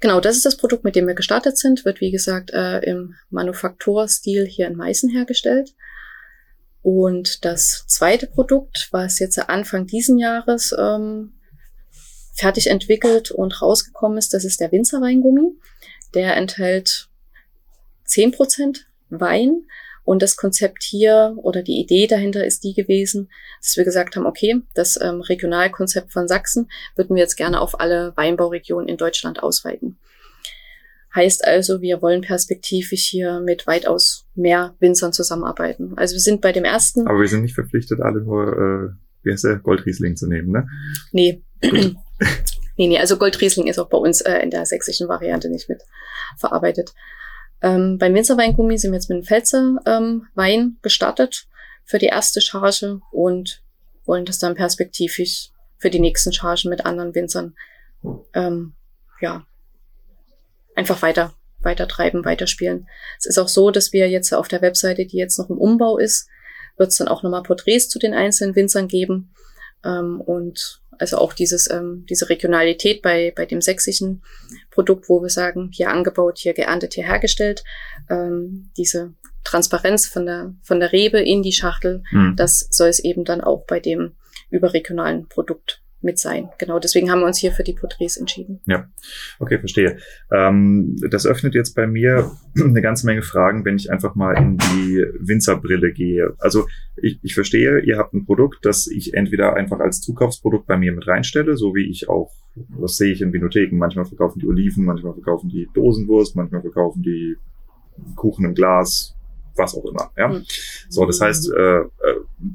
[0.00, 1.84] Genau, das ist das Produkt, mit dem wir gestartet sind.
[1.84, 5.74] Wird, wie gesagt, äh, im Manufakturstil hier in Meißen hergestellt.
[6.82, 11.32] Und das zweite Produkt, was jetzt Anfang diesen Jahres ähm,
[12.34, 15.52] fertig entwickelt und rausgekommen ist, das ist der Winzerweingummi.
[16.14, 17.08] Der enthält
[18.04, 19.64] zehn Prozent Wein.
[20.04, 23.30] Und das Konzept hier oder die Idee dahinter ist die gewesen,
[23.62, 27.80] dass wir gesagt haben, okay, das ähm, Regionalkonzept von Sachsen würden wir jetzt gerne auf
[27.80, 29.96] alle Weinbauregionen in Deutschland ausweiten.
[31.14, 35.96] Heißt also, wir wollen perspektivisch hier mit weitaus mehr Winzern zusammenarbeiten.
[35.96, 37.06] Also wir sind bei dem ersten.
[37.06, 40.68] Aber wir sind nicht verpflichtet, alle nur, äh, wie heißt der, Goldriesling zu nehmen, ne?
[41.12, 41.42] Nee.
[42.76, 45.82] nee, nee, also Goldriesling ist auch bei uns äh, in der sächsischen Variante nicht mit
[46.38, 46.92] verarbeitet.
[47.62, 51.46] Ähm, beim Winzerweingummi sind wir jetzt mit dem Pfälzer ähm, Wein gestartet
[51.84, 53.62] für die erste Charge und
[54.04, 57.54] wollen das dann perspektivisch für die nächsten Chargen mit anderen Winzern
[58.34, 58.74] ähm,
[59.20, 59.46] ja,
[60.74, 62.86] einfach weiter, weiter treiben, weiterspielen.
[63.18, 65.98] Es ist auch so, dass wir jetzt auf der Webseite, die jetzt noch im Umbau
[65.98, 66.28] ist,
[66.76, 69.32] wird es dann auch nochmal Porträts zu den einzelnen Winzern geben.
[69.84, 74.22] Ähm, und also auch dieses, ähm, diese Regionalität bei, bei dem sächsischen
[74.70, 77.64] Produkt, wo wir sagen, hier angebaut, hier geerntet, hier hergestellt,
[78.10, 82.34] ähm, diese Transparenz von der, von der Rebe in die Schachtel, mhm.
[82.36, 84.14] das soll es eben dann auch bei dem
[84.50, 86.48] überregionalen Produkt mit sein.
[86.58, 88.60] Genau, deswegen haben wir uns hier für die Porträts entschieden.
[88.66, 88.88] Ja,
[89.38, 89.98] okay, verstehe.
[90.30, 94.58] Ähm, das öffnet jetzt bei mir eine ganze Menge Fragen, wenn ich einfach mal in
[94.58, 96.34] die Winzerbrille gehe.
[96.38, 100.76] Also ich, ich verstehe, ihr habt ein Produkt, das ich entweder einfach als Zukaufsprodukt bei
[100.76, 102.32] mir mit reinstelle, so wie ich auch,
[102.68, 107.02] was sehe ich in Vinotheken, manchmal verkaufen die Oliven, manchmal verkaufen die Dosenwurst, manchmal verkaufen
[107.02, 107.36] die
[108.14, 109.16] Kuchen im Glas,
[109.56, 110.10] was auch immer.
[110.16, 110.28] Ja?
[110.28, 110.44] Mhm.
[110.88, 111.86] So, das heißt, äh, äh,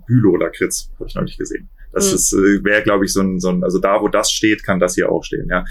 [0.07, 1.69] Bülow-Lakritz habe ich noch nicht gesehen.
[1.91, 2.15] Das mhm.
[2.15, 4.79] ist äh, wäre, glaube ich, so ein, so ein, also da, wo das steht, kann
[4.79, 5.47] das hier auch stehen.
[5.49, 5.65] Ja.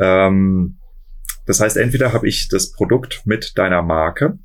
[0.00, 0.78] Ähm,
[1.46, 4.38] das heißt, entweder habe ich das Produkt mit deiner Marke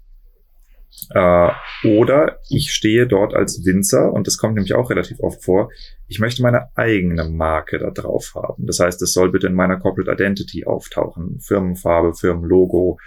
[1.12, 1.50] äh,
[1.86, 5.70] oder ich stehe dort als Winzer und das kommt nämlich auch relativ oft vor.
[6.08, 8.66] Ich möchte meine eigene Marke da drauf haben.
[8.66, 11.40] Das heißt, es soll bitte in meiner Corporate Identity auftauchen.
[11.40, 13.00] Firmenfarbe, Firmenlogo.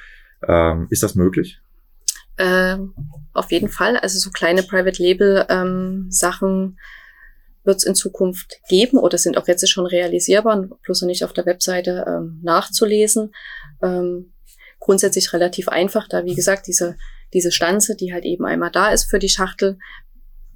[0.46, 1.60] Ähm, ist das möglich?
[2.38, 2.94] Ähm,
[3.34, 3.96] auf jeden Fall.
[3.98, 6.78] Also so kleine Private Label ähm, Sachen
[7.64, 11.32] wird es in Zukunft geben oder sind auch jetzt schon realisierbar, bloß noch nicht auf
[11.32, 13.34] der Webseite ähm, nachzulesen.
[13.82, 14.32] Ähm,
[14.80, 16.96] grundsätzlich relativ einfach, da wie gesagt diese,
[17.32, 19.78] diese Stanze, die halt eben einmal da ist für die Schachtel,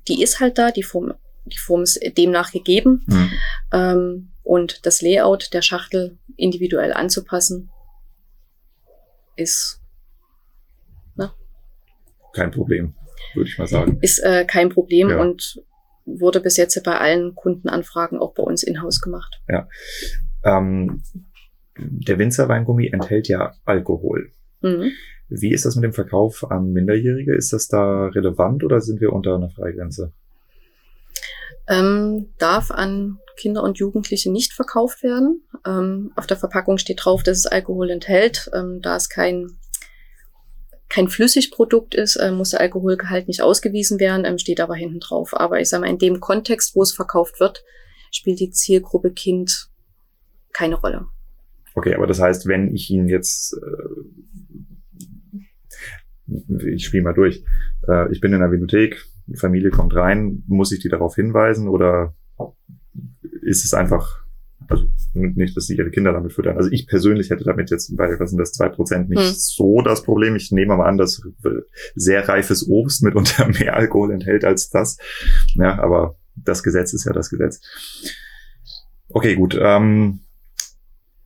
[0.08, 1.14] die ist halt da, die Form,
[1.44, 3.04] die Form ist demnach gegeben.
[3.06, 3.32] Mhm.
[3.72, 7.70] Ähm, und das Layout der Schachtel individuell anzupassen,
[9.36, 9.80] ist
[11.14, 11.32] ne?
[12.32, 12.94] kein Problem,
[13.34, 13.98] würde ich mal sagen.
[14.02, 15.20] Ist äh, kein Problem ja.
[15.20, 15.62] und
[16.06, 19.40] wurde bis jetzt bei allen Kundenanfragen auch bei uns in-house gemacht.
[19.48, 19.68] Ja.
[20.44, 21.02] Ähm,
[21.76, 24.30] der Winzerweingummi enthält ja Alkohol.
[24.62, 24.92] Mhm.
[25.28, 27.34] Wie ist das mit dem Verkauf an Minderjährige?
[27.34, 30.12] Ist das da relevant oder sind wir unter einer Freigrenze?
[31.68, 35.42] Ähm, darf an Kinder und Jugendliche nicht verkauft werden.
[35.66, 38.50] Ähm, auf der Verpackung steht drauf, dass es Alkohol enthält.
[38.54, 39.58] Ähm, da es kein
[40.88, 45.34] kein Flüssigprodukt ist, äh, muss der Alkoholgehalt nicht ausgewiesen werden, ähm, steht aber hinten drauf.
[45.34, 47.64] Aber ich sage mal, in dem Kontext, wo es verkauft wird,
[48.10, 49.68] spielt die Zielgruppe Kind
[50.52, 51.06] keine Rolle.
[51.74, 53.54] Okay, aber das heißt, wenn ich ihn jetzt,
[56.28, 56.36] äh,
[56.72, 57.44] ich spiele mal durch,
[57.88, 62.14] äh, ich bin in der Bibliothek, Familie kommt rein, muss ich die darauf hinweisen oder
[63.42, 64.25] ist es einfach
[64.68, 66.56] Also nicht, dass sie ihre Kinder damit füttern.
[66.56, 69.32] Also ich persönlich hätte damit jetzt bei, was sind das, zwei Prozent nicht hm.
[69.34, 70.36] so das Problem.
[70.36, 71.22] Ich nehme mal an, dass
[71.94, 74.98] sehr reifes Obst mitunter mehr Alkohol enthält als das.
[75.54, 77.60] Ja, aber das Gesetz ist ja das Gesetz.
[79.08, 79.56] Okay, gut.
[79.60, 80.20] Ähm,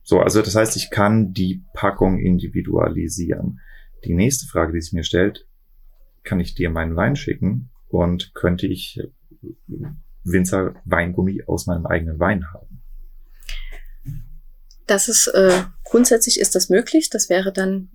[0.03, 3.59] so, also das heißt, ich kann die Packung individualisieren.
[4.05, 5.47] Die nächste Frage, die sich mir stellt,
[6.23, 9.01] kann ich dir meinen Wein schicken und könnte ich
[10.23, 12.80] Winzer Weingummi aus meinem eigenen Wein haben?
[14.91, 15.53] Das ist äh,
[15.85, 17.09] grundsätzlich ist das möglich.
[17.09, 17.87] Das wäre dann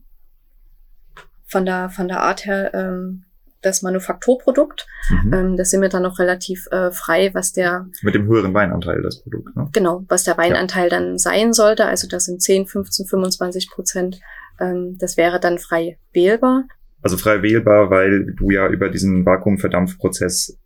[1.46, 3.24] von der von der Art her ähm,
[3.60, 4.86] das Manufakturprodukt.
[5.10, 5.34] Mhm.
[5.34, 9.02] Ähm, das sind wir dann noch relativ äh, frei, was der mit dem höheren Weinanteil
[9.02, 9.54] das Produkt.
[9.54, 9.68] Ne?
[9.72, 10.98] Genau, was der Weinanteil ja.
[10.98, 11.84] dann sein sollte.
[11.84, 14.20] Also das sind 10, 15, 25 Prozent.
[14.58, 16.64] Ähm, das wäre dann frei wählbar.
[17.02, 20.58] Also frei wählbar, weil du ja über diesen Vakuumverdampfprozess,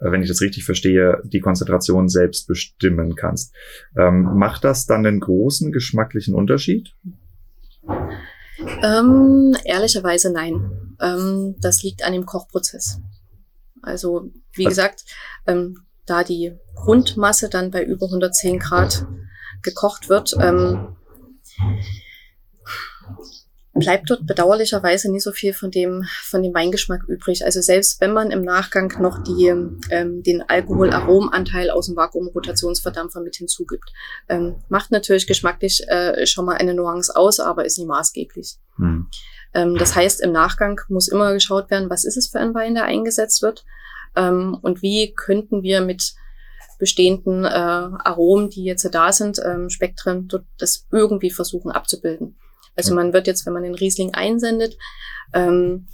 [0.00, 3.54] wenn ich das richtig verstehe, die Konzentration selbst bestimmen kannst.
[3.96, 6.94] Ähm, macht das dann einen großen geschmacklichen Unterschied?
[8.82, 10.96] Ähm, ehrlicherweise nein.
[11.00, 13.00] Ähm, das liegt an dem Kochprozess.
[13.82, 14.70] Also, wie Was?
[14.70, 15.04] gesagt,
[15.46, 19.06] ähm, da die Grundmasse dann bei über 110 Grad
[19.62, 20.96] gekocht wird, ähm,
[23.74, 27.44] bleibt dort bedauerlicherweise nie so viel von dem, von dem Weingeschmack übrig.
[27.44, 29.46] Also selbst wenn man im Nachgang noch die,
[29.90, 33.90] ähm, den Alkoholaromanteil aus dem Vakuumrotationsverdampfer mit hinzugibt.
[34.28, 38.56] Ähm, macht natürlich geschmacklich äh, schon mal eine Nuance aus, aber ist nie maßgeblich.
[38.76, 39.06] Hm.
[39.54, 42.74] Ähm, das heißt, im Nachgang muss immer geschaut werden, was ist es für ein Wein,
[42.74, 43.64] der eingesetzt wird
[44.16, 46.14] ähm, und wie könnten wir mit
[46.78, 52.36] bestehenden äh, Aromen, die jetzt da sind, ähm, Spektren, das irgendwie versuchen abzubilden.
[52.76, 54.76] Also man wird jetzt, wenn man den Riesling einsendet,
[55.34, 55.86] ähm,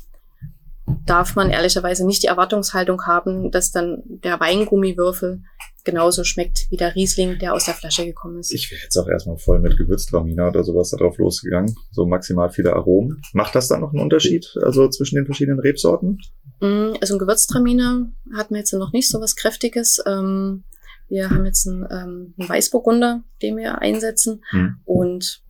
[1.07, 5.43] darf man ehrlicherweise nicht die Erwartungshaltung haben, dass dann der Weingummiwürfel
[5.85, 8.53] genauso schmeckt wie der Riesling, der aus der Flasche gekommen ist.
[8.53, 11.75] Ich wäre jetzt auch erstmal voll mit Gewürztraminer oder sowas darauf losgegangen.
[11.93, 13.23] So maximal viele Aromen.
[13.33, 16.19] Macht das dann noch einen Unterschied, also zwischen den verschiedenen Rebsorten?
[16.61, 20.03] Mm, also ein Gewürztraminer hat mir jetzt noch nicht so was Kräftiges.
[20.07, 20.65] Ähm,
[21.09, 24.45] wir haben jetzt einen, ähm, einen Weißburgunder, den wir einsetzen.
[24.51, 24.77] Hm.
[24.85, 25.43] Und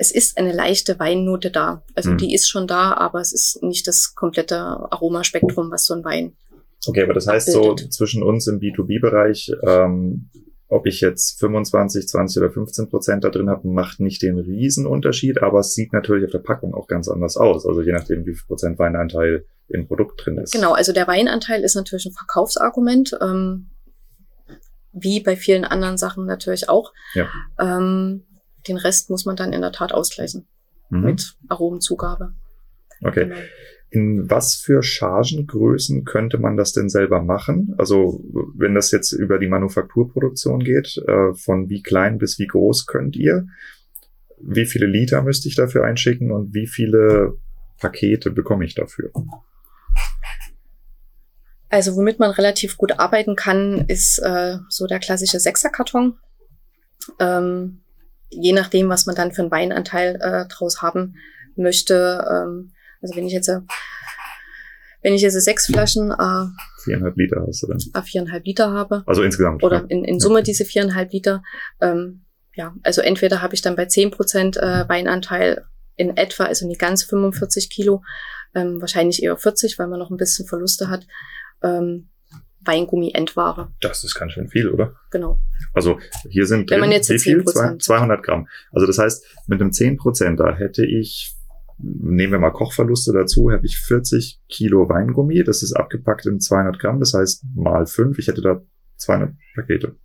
[0.00, 1.82] es ist eine leichte Weinnote da.
[1.94, 2.18] Also mhm.
[2.18, 6.36] die ist schon da, aber es ist nicht das komplette Aromaspektrum, was so ein Wein.
[6.86, 7.80] Okay, aber das heißt abbildet.
[7.80, 10.30] so zwischen uns im B2B-Bereich, ähm,
[10.68, 15.42] ob ich jetzt 25, 20 oder 15 Prozent da drin habe, macht nicht den Riesenunterschied,
[15.42, 17.66] aber es sieht natürlich auf der Packung auch ganz anders aus.
[17.66, 20.52] Also je nachdem, wie viel Prozent Weinanteil im Produkt drin ist.
[20.52, 23.70] Genau, also der Weinanteil ist natürlich ein Verkaufsargument, ähm,
[24.92, 26.92] wie bei vielen anderen Sachen natürlich auch.
[27.14, 27.26] Ja.
[27.58, 28.24] Ähm,
[28.68, 30.46] den Rest muss man dann in der Tat ausgleichen
[30.90, 31.00] mhm.
[31.02, 32.32] mit Aromenzugabe.
[33.02, 33.24] Okay.
[33.24, 33.36] Genau.
[33.90, 37.74] In was für Chargengrößen könnte man das denn selber machen?
[37.78, 38.22] Also
[38.54, 43.16] wenn das jetzt über die Manufakturproduktion geht, äh, von wie klein bis wie groß könnt
[43.16, 43.46] ihr?
[44.40, 47.38] Wie viele Liter müsste ich dafür einschicken und wie viele
[47.80, 49.10] Pakete bekomme ich dafür?
[51.70, 56.18] Also womit man relativ gut arbeiten kann, ist äh, so der klassische Sechserkarton.
[57.18, 57.80] Ähm,
[58.30, 61.16] je nachdem, was man dann für einen Weinanteil äh, draus haben
[61.56, 62.24] möchte.
[62.30, 63.60] Ähm, also wenn ich jetzt äh,
[65.02, 66.46] wenn ich jetzt sechs Flaschen äh,
[66.82, 67.78] viereinhalb Liter hast du dann.
[67.94, 69.04] Äh, viereinhalb Liter habe.
[69.06, 69.62] Also insgesamt.
[69.62, 70.42] Oder in, in Summe ja.
[70.42, 71.42] diese viereinhalb Liter.
[71.80, 75.64] Ähm, ja, also entweder habe ich dann bei zehn Prozent äh, Weinanteil
[75.94, 78.02] in etwa, also nicht ganz 45 Kilo,
[78.54, 81.06] ähm, wahrscheinlich eher 40, weil man noch ein bisschen Verluste hat.
[81.62, 82.08] Ähm,
[82.60, 83.72] Weingummi-Endware.
[83.80, 84.94] Das ist ganz schön viel, oder?
[85.10, 85.40] Genau.
[85.74, 87.44] Also hier sind Wenn man jetzt wie viel?
[87.44, 88.48] 200 Gramm.
[88.72, 91.34] Also das heißt, mit einem 10% da hätte ich,
[91.78, 95.44] nehmen wir mal Kochverluste dazu, hätte ich 40 Kilo Weingummi.
[95.44, 97.00] Das ist abgepackt in 200 Gramm.
[97.00, 98.18] Das heißt mal 5.
[98.18, 98.60] Ich hätte da
[98.96, 99.96] 200 Pakete.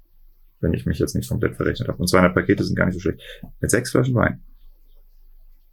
[0.59, 1.97] Wenn ich mich jetzt nicht komplett verrechnet habe.
[1.97, 3.21] Und 200 Pakete sind gar nicht so schlecht.
[3.59, 4.43] Mit sechs Flaschen Wein.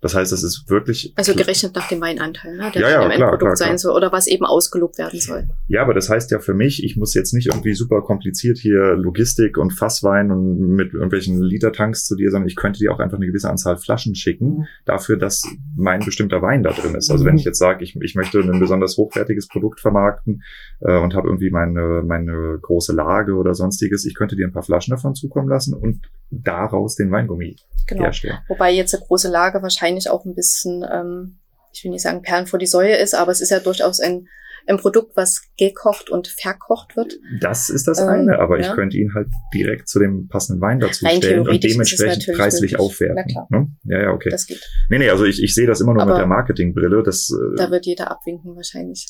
[0.00, 1.12] Das heißt, es ist wirklich.
[1.16, 2.70] Also gerechnet nach dem Weinanteil, ne?
[2.74, 5.48] der ja, ja, im klar, Endprodukt klar, sein soll oder was eben ausgelobt werden soll.
[5.68, 8.94] Ja, aber das heißt ja für mich, ich muss jetzt nicht irgendwie super kompliziert hier
[8.94, 13.18] Logistik und Fasswein und mit irgendwelchen Litertanks zu dir, sondern ich könnte dir auch einfach
[13.18, 14.66] eine gewisse Anzahl Flaschen schicken, mhm.
[14.86, 15.42] dafür, dass
[15.76, 17.10] mein bestimmter Wein da drin ist.
[17.10, 20.42] Also wenn ich jetzt sage, ich, ich möchte ein besonders hochwertiges Produkt vermarkten
[20.80, 24.62] äh, und habe irgendwie meine, meine große Lage oder sonstiges, ich könnte dir ein paar
[24.62, 27.56] Flaschen davon zukommen lassen und daraus den Weingummi
[27.90, 28.04] genau.
[28.04, 28.38] herstellen.
[28.48, 31.38] Wobei jetzt eine große Lage wahrscheinlich auch ein bisschen, ähm,
[31.72, 34.26] ich will nicht sagen Perlen vor die Säue ist, aber es ist ja durchaus ein,
[34.66, 37.14] ein Produkt, was gekocht und verkocht wird.
[37.40, 38.68] Das ist das ähm, eine, aber ja.
[38.68, 42.72] ich könnte ihn halt direkt zu dem passenden Wein dazu Rein stellen und dementsprechend preislich
[42.72, 42.78] möglich.
[42.78, 43.16] aufwerten.
[43.16, 43.46] Na klar.
[43.50, 43.68] Ne?
[43.84, 44.30] Ja, ja, okay.
[44.30, 44.60] Das geht.
[44.88, 47.02] Nee, nee, also ich, ich sehe das immer nur aber mit der Marketingbrille.
[47.02, 49.06] Das, äh, da wird jeder abwinken wahrscheinlich.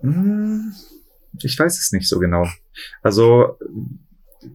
[0.00, 0.72] Hm,
[1.42, 2.46] ich weiß es nicht so genau.
[3.02, 3.58] Also,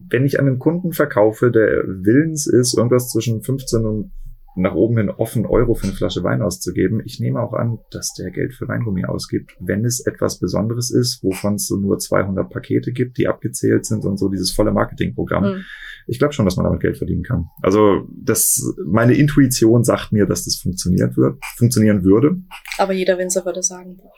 [0.08, 4.12] wenn ich an einen Kunden verkaufe, der willens ist, irgendwas zwischen 15 und
[4.56, 7.02] nach oben hin offen Euro für eine Flasche Wein auszugeben.
[7.04, 11.22] Ich nehme auch an, dass der Geld für Weingummi ausgibt, wenn es etwas Besonderes ist,
[11.22, 15.44] wovon es so nur 200 Pakete gibt, die abgezählt sind und so dieses volle Marketingprogramm.
[15.44, 15.64] Mhm.
[16.06, 17.46] Ich glaube schon, dass man damit Geld verdienen kann.
[17.62, 22.36] Also das, meine Intuition sagt mir, dass das funktioniert wird, funktionieren würde.
[22.78, 24.12] Aber jeder Winzer würde sagen, boah,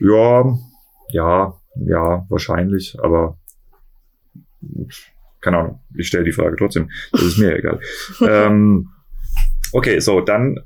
[0.00, 0.58] ja,
[1.10, 3.38] ja, ja, wahrscheinlich, aber
[5.40, 6.90] keine Ahnung, ich stelle die Frage trotzdem.
[7.10, 7.80] Das ist mir egal.
[8.20, 8.88] ähm,
[9.74, 10.60] Okay, so, dann,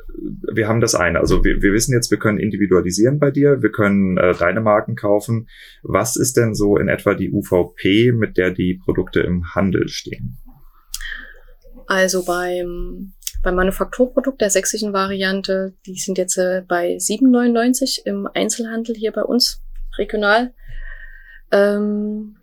[0.52, 1.20] wir haben das eine.
[1.20, 4.96] Also wir, wir wissen jetzt, wir können individualisieren bei dir, wir können äh, deine Marken
[4.96, 5.48] kaufen.
[5.84, 10.38] Was ist denn so in etwa die UVP, mit der die Produkte im Handel stehen?
[11.86, 13.12] Also beim,
[13.44, 19.22] beim Manufakturprodukt der sächsischen Variante, die sind jetzt äh, bei 7,99 im Einzelhandel hier bei
[19.22, 19.62] uns
[19.98, 20.52] regional
[21.52, 22.35] ähm,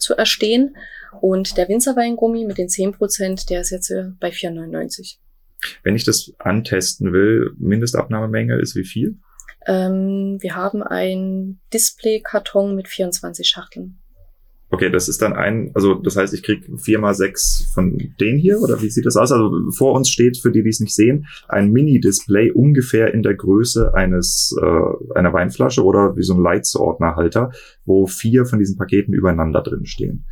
[0.00, 0.76] zu erstehen.
[1.20, 5.16] Und der Winzerweingummi mit den 10%, der ist jetzt äh, bei 4,99.
[5.82, 9.18] Wenn ich das antesten will, Mindestabnahmemenge ist wie viel?
[9.66, 13.99] Ähm, wir haben ein Display-Karton mit 24 Schachteln.
[14.72, 18.38] Okay, das ist dann ein, also das heißt, ich krieg vier mal sechs von denen
[18.38, 19.32] hier oder wie sieht das aus?
[19.32, 23.34] Also vor uns steht, für die, die es nicht sehen, ein Mini-Display ungefähr in der
[23.34, 27.50] Größe eines äh, einer Weinflasche oder wie so ein Leitsordnerhalter,
[27.84, 30.24] wo vier von diesen Paketen übereinander drin stehen.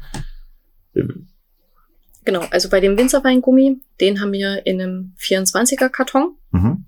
[2.25, 6.37] Genau, also bei dem Winzerweingummi, den haben wir in einem 24er Karton.
[6.53, 6.85] Mhm.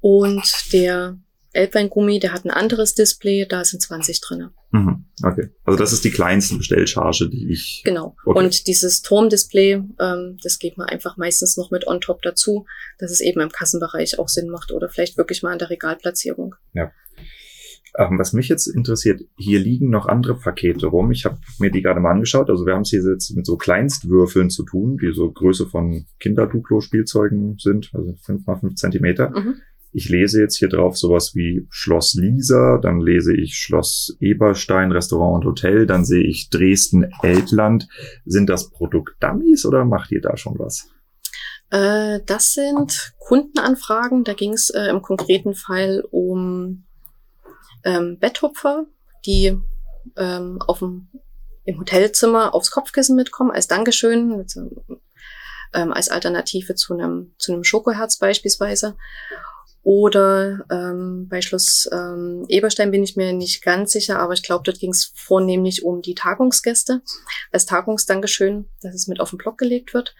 [0.00, 1.18] Und der
[1.58, 4.52] Elbweingummi, der hat ein anderes Display, da sind 20 drinne.
[4.70, 5.06] Mhm.
[5.22, 7.82] Okay, also das ist die kleinste Bestellcharge, die ich.
[7.84, 8.16] Genau.
[8.24, 8.38] Okay.
[8.38, 12.66] Und dieses Turmdisplay, ähm, das geht man einfach meistens noch mit on top dazu,
[12.98, 16.54] dass es eben im Kassenbereich auch Sinn macht oder vielleicht wirklich mal an der Regalplatzierung.
[16.74, 16.92] Ja.
[17.96, 21.10] Ähm, was mich jetzt interessiert, hier liegen noch andere Pakete rum.
[21.10, 22.48] Ich habe mir die gerade mal angeschaut.
[22.48, 26.06] Also wir haben es hier jetzt mit so Kleinstwürfeln zu tun, die so Größe von
[26.20, 29.30] Kinderduplo-Spielzeugen sind, also fünf mal fünf Zentimeter.
[29.30, 29.56] Mhm.
[29.92, 35.44] Ich lese jetzt hier drauf sowas wie Schloss Lisa, dann lese ich Schloss Eberstein, Restaurant
[35.44, 37.88] und Hotel, dann sehe ich Dresden Elbland.
[38.26, 40.88] Sind das Produktdummies oder macht ihr da schon was?
[41.70, 44.24] Äh, das sind Kundenanfragen.
[44.24, 46.84] Da ging es äh, im konkreten Fall um
[47.84, 48.86] ähm, Betthupfer,
[49.26, 49.58] die
[50.16, 51.08] ähm, auf dem,
[51.64, 54.54] im Hotelzimmer aufs Kopfkissen mitkommen als Dankeschön, mit,
[55.74, 58.96] ähm, als Alternative zu einem, zu einem Schokoherz beispielsweise.
[59.88, 64.62] Oder ähm, bei Schloss ähm, Eberstein bin ich mir nicht ganz sicher, aber ich glaube,
[64.62, 67.00] dort ging es vornehmlich um die Tagungsgäste
[67.52, 70.14] als Tagungsdankeschön, dass es mit auf den Block gelegt wird.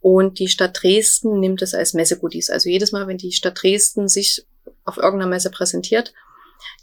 [0.00, 2.48] Und die Stadt Dresden nimmt es als Messegoodies.
[2.48, 4.46] Also jedes Mal, wenn die Stadt Dresden sich
[4.86, 6.14] auf irgendeiner Messe präsentiert,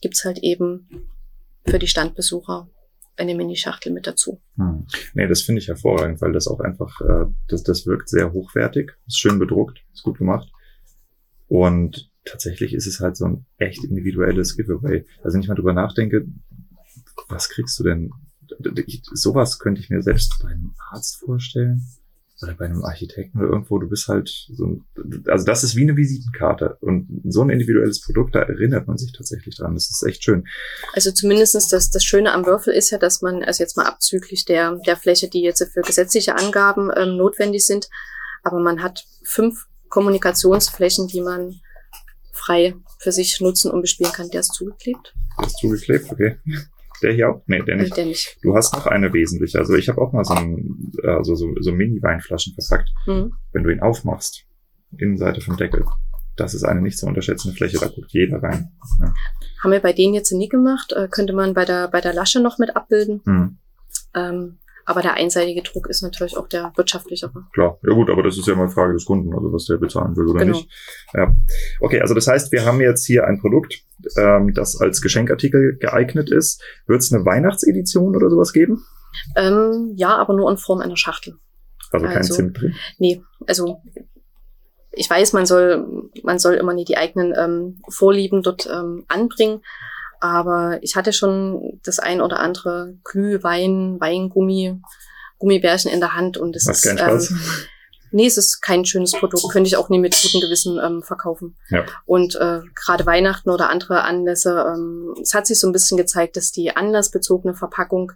[0.01, 1.07] gibt's halt eben
[1.65, 2.69] für die Standbesucher
[3.17, 4.39] eine Mini-Schachtel mit dazu.
[4.57, 4.85] Hm.
[5.15, 8.91] Nee, das finde ich hervorragend, weil das auch einfach, äh, das, das wirkt sehr hochwertig,
[9.07, 10.51] ist schön bedruckt, ist gut gemacht.
[11.47, 15.05] Und tatsächlich ist es halt so ein echt individuelles Giveaway.
[15.23, 16.25] Also wenn ich mal drüber nachdenke,
[17.27, 18.11] was kriegst du denn?
[19.13, 21.85] Sowas könnte ich mir selbst bei einem Arzt vorstellen
[22.41, 24.85] oder bei einem Architekten oder irgendwo, du bist halt so ein,
[25.27, 29.11] also das ist wie eine Visitenkarte und so ein individuelles Produkt, da erinnert man sich
[29.13, 29.75] tatsächlich dran.
[29.75, 30.45] Das ist echt schön.
[30.93, 34.45] Also zumindestens das, das Schöne am Würfel ist ja, dass man, also jetzt mal abzüglich
[34.45, 37.89] der, der Fläche, die jetzt für gesetzliche Angaben ähm, notwendig sind,
[38.43, 41.61] aber man hat fünf Kommunikationsflächen, die man
[42.33, 44.29] frei für sich nutzen und bespielen kann.
[44.29, 45.13] Der ist zugeklebt.
[45.39, 46.37] Der ist zugeklebt, okay.
[47.01, 47.41] Der hier auch?
[47.47, 47.97] Nee, der nicht.
[47.97, 48.37] Der nicht.
[48.43, 49.57] Du hast noch eine wesentliche.
[49.57, 52.89] Also ich habe auch mal so, ein, also so, so Mini-Weinflaschen verpackt.
[53.07, 53.33] Mhm.
[53.53, 54.45] Wenn du ihn aufmachst,
[54.97, 55.85] Innenseite vom Deckel,
[56.35, 58.71] das ist eine nicht zu unterschätzende Fläche, da guckt jeder rein.
[58.99, 59.13] Ja.
[59.63, 62.39] Haben wir bei denen jetzt nie gemacht, äh, könnte man bei der, bei der Lasche
[62.39, 63.21] noch mit abbilden.
[63.25, 63.57] Mhm.
[64.15, 67.45] Ähm, aber der einseitige Druck ist natürlich auch der wirtschaftlichere.
[67.53, 70.15] Klar, ja gut, aber das ist ja mal Frage des Kunden, also was der bezahlen
[70.15, 70.57] will oder genau.
[70.57, 70.69] nicht.
[71.13, 71.35] Ja.
[71.79, 73.83] Okay, also das heißt, wir haben jetzt hier ein Produkt,
[74.17, 76.61] ähm, das als Geschenkartikel geeignet ist.
[76.87, 78.83] Wird es eine Weihnachtsedition oder sowas geben?
[79.35, 81.35] Ähm, ja, aber nur in Form einer Schachtel.
[81.91, 82.75] Also kein also, Zimt drin?
[82.97, 83.81] Nee, also
[84.93, 89.61] ich weiß, man soll, man soll immer nie die eigenen ähm, Vorlieben dort ähm, anbringen.
[90.21, 94.79] Aber ich hatte schon das ein oder andere Glühwein, Weingummi,
[95.39, 97.27] Gummibärchen in der Hand und es ist, ähm,
[98.11, 101.57] nee, es ist kein schönes Produkt, könnte ich auch nie mit gutem Gewissen ähm, verkaufen.
[101.69, 101.85] Ja.
[102.05, 106.37] Und äh, gerade Weihnachten oder andere Anlässe, ähm, es hat sich so ein bisschen gezeigt,
[106.37, 108.11] dass die anlassbezogene Verpackung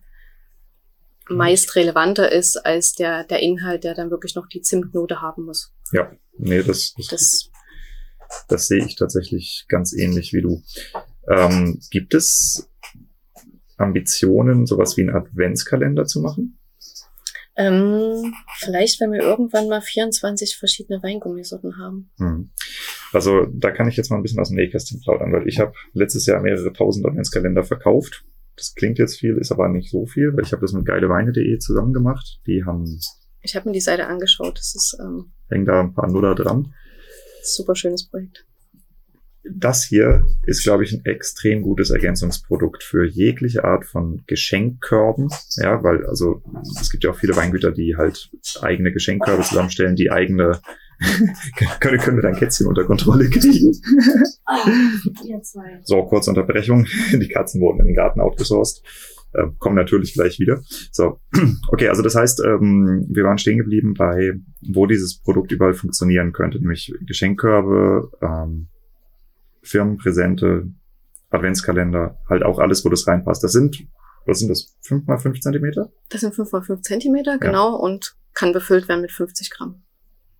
[1.27, 1.37] mhm.
[1.37, 5.73] meist relevanter ist als der, der Inhalt, der dann wirklich noch die Zimtnote haben muss.
[5.91, 7.49] Ja, nee, das, das, das,
[8.47, 10.61] das sehe ich tatsächlich ganz ähnlich wie du.
[11.29, 12.69] Ähm, gibt es
[13.77, 16.57] Ambitionen, sowas wie einen Adventskalender zu machen?
[17.57, 22.09] Ähm, vielleicht, wenn wir irgendwann mal 24 verschiedene Weingummisorten haben.
[22.17, 22.49] Hm.
[23.13, 25.73] Also da kann ich jetzt mal ein bisschen aus dem Nähkästchen plaudern, weil ich habe
[25.93, 28.25] letztes Jahr mehrere tausend Adventskalender verkauft.
[28.57, 31.57] Das klingt jetzt viel, ist aber nicht so viel, weil ich habe das mit geileweine.de
[31.59, 32.39] zusammen gemacht.
[32.45, 32.99] Die haben.
[33.41, 34.57] Ich habe mir die Seite angeschaut.
[34.57, 36.73] Das ist ähm, hängen da ein paar Nuller dran.
[37.41, 38.45] Super schönes Projekt
[39.51, 45.29] das hier ist, glaube ich, ein extrem gutes Ergänzungsprodukt für jegliche Art von Geschenkkörben.
[45.57, 46.41] Ja, weil, also,
[46.79, 48.29] es gibt ja auch viele Weingüter, die halt
[48.61, 50.59] eigene Geschenkkörbe zusammenstellen, die eigene,
[51.79, 53.73] können, können wir dein Kätzchen unter Kontrolle kriegen?
[55.83, 56.87] so, kurze Unterbrechung.
[57.11, 58.83] Die Katzen wurden in den Garten outgesourced.
[59.33, 60.61] Äh, kommen natürlich gleich wieder.
[60.91, 61.19] So,
[61.71, 66.31] okay, also das heißt, ähm, wir waren stehen geblieben bei, wo dieses Produkt überall funktionieren
[66.31, 68.69] könnte, nämlich Geschenkkörbe, ähm,
[69.65, 70.67] Firmenpräsente,
[71.29, 73.43] Adventskalender, halt auch alles, wo das reinpasst.
[73.43, 73.87] Das sind,
[74.25, 75.91] was sind das, fünf mal fünf Zentimeter?
[76.09, 77.75] Das sind fünf mal fünf Zentimeter, genau, ja.
[77.75, 79.83] und kann befüllt werden mit 50 Gramm.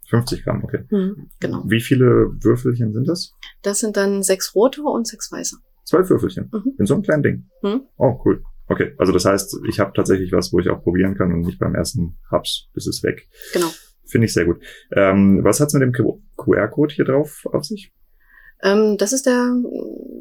[0.10, 0.84] 50 Gramm, okay.
[0.90, 1.64] Mhm, genau.
[1.66, 3.34] Wie viele Würfelchen sind das?
[3.64, 5.58] Das sind dann sechs rote und sechs weiße.
[5.84, 6.50] Zwölf Würfelchen?
[6.54, 6.74] Mhm.
[6.78, 7.50] In so einem kleinen Ding?
[7.64, 7.82] Mhm.
[7.98, 8.44] Oh, cool.
[8.68, 11.60] Okay, also das heißt, ich habe tatsächlich was, wo ich auch probieren kann und nicht
[11.60, 13.28] beim ersten Hubs, bis es weg.
[13.54, 13.70] Genau.
[14.06, 14.62] Finde ich sehr gut.
[14.92, 15.92] Ähm, was hat's mit dem
[16.38, 17.92] QR-Code hier drauf auf sich?
[18.66, 19.56] Ähm, das ist der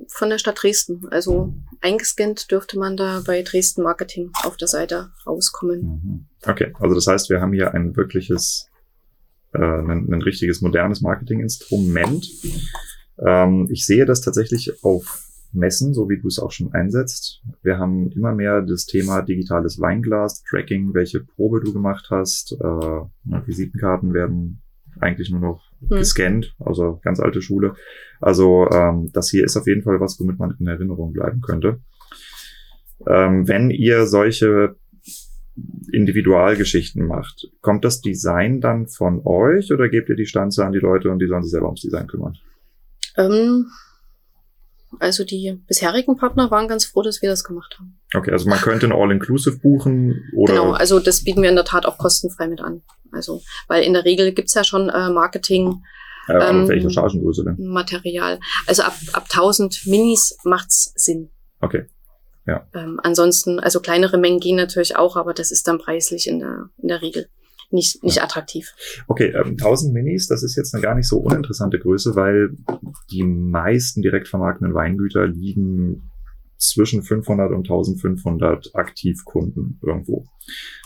[0.08, 1.08] von der Stadt Dresden.
[1.10, 5.80] Also eingescannt dürfte man da bei Dresden Marketing auf der Seite rauskommen.
[5.80, 6.26] Mhm.
[6.46, 8.68] Okay, also das heißt, wir haben hier ein wirkliches,
[9.54, 12.28] äh, ein, ein richtiges modernes Marketinginstrument.
[13.18, 17.42] Ähm, ich sehe das tatsächlich auf Messen, so wie du es auch schon einsetzt.
[17.62, 22.52] Wir haben immer mehr das Thema digitales Weinglas, Tracking, welche Probe du gemacht hast.
[22.60, 24.63] Äh, Visitenkarten werden
[25.00, 25.98] eigentlich nur noch hm.
[25.98, 27.74] gescannt, also ganz alte Schule.
[28.20, 31.80] Also ähm, das hier ist auf jeden Fall was, womit man in Erinnerung bleiben könnte.
[33.06, 34.76] Ähm, wenn ihr solche
[35.92, 40.78] Individualgeschichten macht, kommt das Design dann von euch oder gebt ihr die Stanze an die
[40.78, 42.36] Leute und die sollen sich selber ums Design kümmern?
[43.16, 43.66] Ähm,
[44.98, 47.98] also die bisherigen Partner waren ganz froh, dass wir das gemacht haben.
[48.14, 50.54] Okay, also man könnte ein All-Inclusive buchen oder.
[50.54, 52.82] Genau, also das bieten wir in der Tat auch kostenfrei mit an.
[53.14, 55.82] Also, weil in der Regel gibt's ja schon äh, Marketing.
[56.28, 57.56] Ja, ähm, welche Chargengröße denn?
[57.66, 58.40] Material.
[58.66, 61.30] Also ab, ab 1000 Minis macht's Sinn.
[61.60, 61.86] Okay.
[62.46, 62.66] Ja.
[62.74, 66.70] Ähm, ansonsten, also kleinere Mengen gehen natürlich auch, aber das ist dann preislich in der,
[66.78, 67.28] in der Regel
[67.70, 68.24] nicht, nicht ja.
[68.24, 68.72] attraktiv.
[69.08, 72.50] Okay, ähm, 1000 Minis, das ist jetzt eine gar nicht so uninteressante Größe, weil
[73.10, 76.10] die meisten direkt vermarktenden Weingüter liegen
[76.68, 80.26] zwischen 500 und 1500 Aktivkunden irgendwo.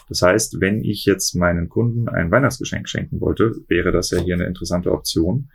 [0.09, 4.35] Das heißt, wenn ich jetzt meinen Kunden ein Weihnachtsgeschenk schenken wollte, wäre das ja hier
[4.35, 5.51] eine interessante Option.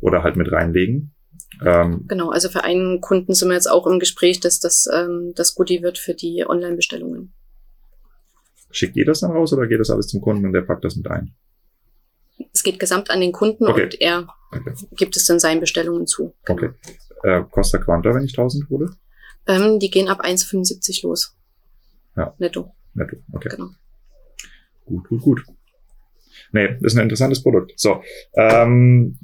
[0.00, 1.14] Oder halt mit reinlegen.
[1.64, 5.32] Ähm, genau, also für einen Kunden sind wir jetzt auch im Gespräch, dass das ähm,
[5.34, 7.32] das Goodie wird für die Online-Bestellungen.
[8.70, 10.96] Schickt ihr das dann raus oder geht das alles zum Kunden und der packt das
[10.96, 11.34] mit ein?
[12.52, 13.84] Es geht gesamt an den Kunden okay.
[13.84, 14.72] und er okay.
[14.96, 16.34] gibt es dann seinen Bestellungen zu.
[16.46, 16.70] Okay.
[17.22, 18.90] Äh, Costa Quanta, wenn ich 1000 hole?
[19.46, 21.36] Ähm, die gehen ab 1,75 los.
[22.16, 22.34] Ja.
[22.38, 22.72] Netto.
[22.94, 23.48] Netto, okay.
[23.50, 23.70] Genau.
[24.84, 25.44] Gut, gut, gut.
[26.52, 27.72] Nee, ist ein interessantes Produkt.
[27.76, 28.02] So,
[28.34, 29.18] ähm,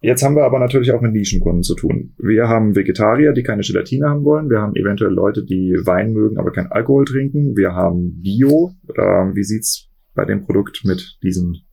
[0.00, 2.14] jetzt haben wir aber natürlich auch mit Nischenkunden zu tun.
[2.18, 4.50] Wir haben Vegetarier, die keine Gelatine haben wollen.
[4.50, 7.56] Wir haben eventuell Leute, die Wein mögen, aber kein Alkohol trinken.
[7.56, 8.72] Wir haben Bio.
[8.96, 11.64] Ähm, wie sieht's bei dem Produkt mit diesen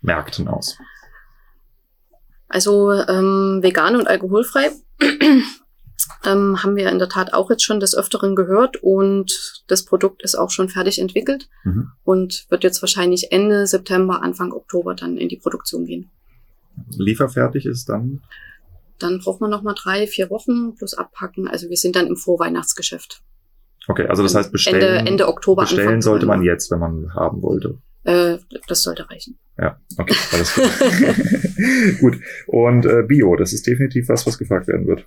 [0.00, 0.78] Märkten aus?
[2.48, 4.70] Also ähm, vegan und alkoholfrei
[6.24, 10.22] ähm, haben wir in der Tat auch jetzt schon des Öfteren gehört und das Produkt
[10.22, 11.90] ist auch schon fertig entwickelt mhm.
[12.04, 16.10] und wird jetzt wahrscheinlich Ende September, Anfang Oktober dann in die Produktion gehen.
[16.96, 18.22] Lieferfertig ist dann?
[18.98, 21.48] Dann braucht man nochmal drei, vier Wochen plus abpacken.
[21.48, 23.22] Also wir sind dann im Vorweihnachtsgeschäft.
[23.86, 24.82] Okay, also das heißt bestellen.
[24.82, 25.62] Ende, Ende Oktober.
[25.62, 27.78] Bestellen Anfang sollte man jetzt, wenn man haben wollte.
[28.04, 29.38] Äh, das sollte reichen.
[29.58, 30.70] Ja, okay, alles gut.
[32.00, 32.20] gut.
[32.46, 35.06] Und äh, Bio, das ist definitiv was, was gefragt werden wird.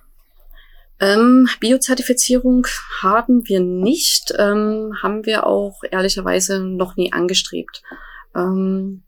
[1.02, 2.64] Ähm, Biozertifizierung
[3.00, 7.82] haben wir nicht, ähm, haben wir auch ehrlicherweise noch nie angestrebt.
[8.36, 9.02] Ähm,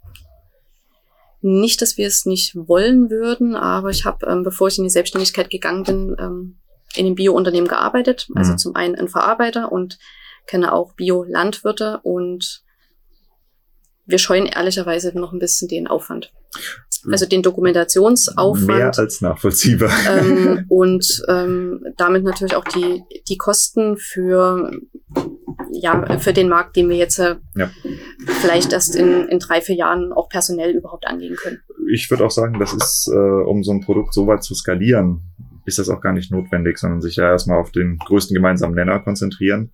[1.41, 4.91] nicht, dass wir es nicht wollen würden, aber ich habe, ähm, bevor ich in die
[4.91, 6.57] Selbstständigkeit gegangen bin, ähm,
[6.97, 8.29] in einem Bio-Unternehmen gearbeitet.
[8.35, 8.59] Also mhm.
[8.59, 9.99] zum einen ein Verarbeiter und
[10.47, 12.64] kenne auch Bio-Landwirte und
[14.07, 16.33] wir scheuen ehrlicherweise noch ein bisschen den Aufwand.
[17.11, 18.67] Also den Dokumentationsaufwand.
[18.67, 19.91] Mehr als nachvollziehbar.
[20.09, 24.71] Ähm, und ähm, damit natürlich auch die, die Kosten für,
[25.71, 27.71] ja, für den Markt, den wir jetzt äh, ja.
[28.41, 31.61] vielleicht erst in, in drei, vier Jahren auch personell überhaupt angehen können.
[31.93, 35.23] Ich würde auch sagen, das ist, äh, um so ein Produkt so weit zu skalieren,
[35.67, 39.01] ist das auch gar nicht notwendig, sondern sich ja erstmal auf den größten gemeinsamen Nenner
[39.01, 39.73] konzentrieren.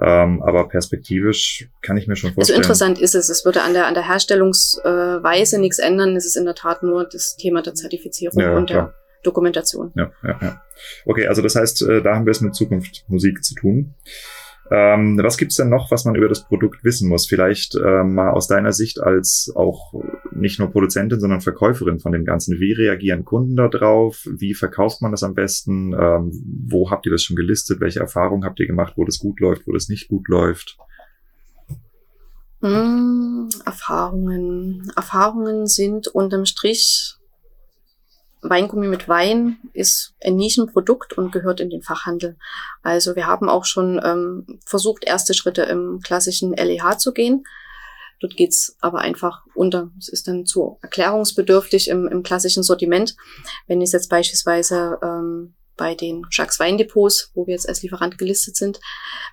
[0.00, 2.58] Ähm, aber perspektivisch kann ich mir schon Also vorstellen.
[2.62, 3.28] interessant ist es.
[3.28, 6.16] Es würde an der, an der Herstellungsweise nichts ändern.
[6.16, 8.86] Es ist in der Tat nur das Thema der Zertifizierung Ja, und klar.
[8.86, 8.94] der
[9.24, 9.92] Dokumentation.
[9.96, 10.62] Ja, ja, ja.
[11.04, 13.94] Okay, also das heißt, äh, da haben wir es mit Zukunft Musik zu tun.
[14.70, 17.26] Ähm, was gibt's denn noch, was man über das Produkt wissen muss?
[17.26, 19.94] Vielleicht äh, mal aus deiner Sicht als auch
[20.30, 22.60] nicht nur Produzentin, sondern Verkäuferin von dem Ganzen.
[22.60, 24.26] Wie reagieren Kunden da drauf?
[24.30, 25.92] Wie verkauft man das am besten?
[25.92, 26.32] Ähm,
[26.68, 27.80] wo habt ihr das schon gelistet?
[27.80, 30.76] Welche Erfahrungen habt ihr gemacht, wo das gut läuft, wo das nicht gut läuft?
[32.60, 34.92] Hm, Erfahrungen.
[34.96, 37.17] Erfahrungen sind unterm Strich
[38.48, 42.36] Weingummi mit Wein ist ein Nischenprodukt und gehört in den Fachhandel.
[42.82, 47.44] Also wir haben auch schon ähm, versucht, erste Schritte im klassischen LEH zu gehen.
[48.20, 49.90] Dort geht's aber einfach unter.
[49.98, 53.16] Es ist dann zu erklärungsbedürftig im, im klassischen Sortiment.
[53.68, 58.56] Wenn ich jetzt beispielsweise ähm, bei den Jacques Weindepots, wo wir jetzt als Lieferant gelistet
[58.56, 58.80] sind,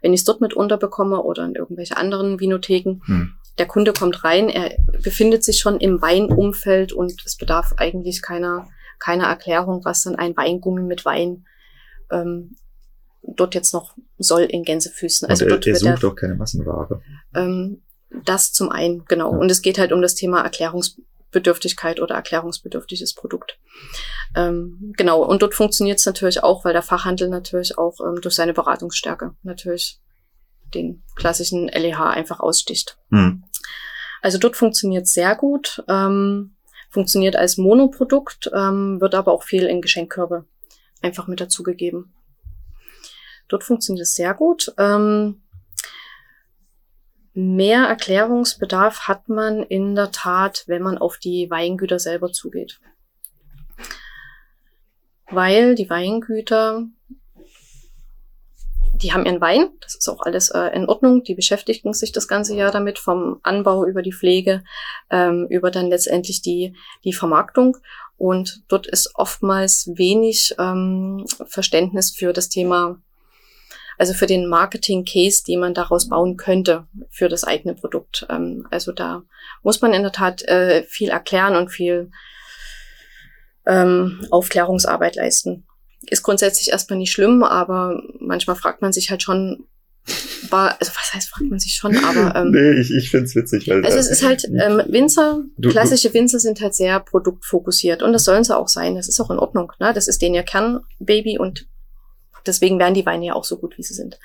[0.02, 3.34] wenn ich es dort mit unterbekomme oder in irgendwelche anderen Vinotheken, Hm.
[3.58, 8.70] der Kunde kommt rein, er befindet sich schon im Weinumfeld und es bedarf eigentlich keiner,
[9.00, 11.46] keiner Erklärung, was dann ein Weingummi mit Wein
[12.12, 12.56] ähm,
[13.24, 15.28] dort jetzt noch soll in Gänsefüßen.
[15.30, 17.02] Also er, er sucht doch keine Massenware.
[17.34, 17.82] ähm,
[18.24, 19.32] das zum einen, genau.
[19.34, 19.38] Ja.
[19.40, 23.60] Und es geht halt um das Thema Erklärungsbedürftigkeit oder erklärungsbedürftiges Produkt.
[24.36, 28.36] Ähm, genau, und dort funktioniert es natürlich auch, weil der Fachhandel natürlich auch ähm, durch
[28.36, 30.00] seine Beratungsstärke natürlich
[30.74, 32.98] den klassischen LEH einfach aussticht.
[33.10, 33.44] Hm.
[34.22, 36.56] Also dort funktioniert sehr gut, ähm,
[36.90, 40.46] funktioniert als Monoprodukt, ähm, wird aber auch viel in Geschenkkörbe
[41.02, 42.14] einfach mit dazugegeben.
[43.48, 44.74] Dort funktioniert es sehr gut.
[44.78, 45.44] Ähm,
[47.34, 52.80] mehr Erklärungsbedarf hat man in der Tat, wenn man auf die Weingüter selber zugeht.
[55.30, 56.88] Weil die Weingüter,
[59.02, 62.28] die haben ihren Wein, das ist auch alles äh, in Ordnung, die beschäftigen sich das
[62.28, 64.64] ganze Jahr damit, vom Anbau über die Pflege,
[65.10, 67.78] ähm, über dann letztendlich die, die Vermarktung.
[68.18, 73.02] Und dort ist oftmals wenig ähm, Verständnis für das Thema,
[73.98, 78.26] also für den Marketing-Case, den man daraus bauen könnte für das eigene Produkt.
[78.30, 79.24] Ähm, also da
[79.64, 82.12] muss man in der Tat äh, viel erklären und viel
[83.66, 85.66] ähm, Aufklärungsarbeit leisten.
[86.10, 89.66] Ist grundsätzlich erstmal nicht schlimm, aber manchmal fragt man sich halt schon,
[90.50, 93.68] war, also was heißt, fragt man sich schon, aber ähm, nee, ich, ich find's witzig.
[93.68, 98.14] Weil, also es ist halt, ähm, Winzer, Du- klassische Winzer sind halt sehr produktfokussiert und
[98.14, 98.96] das sollen sie auch sein.
[98.96, 99.72] Das ist auch in Ordnung.
[99.80, 99.94] Ne?
[99.94, 101.68] Das ist denen ihr Kernbaby und
[102.46, 104.20] deswegen werden die Weine ja auch so gut, wie sie sind.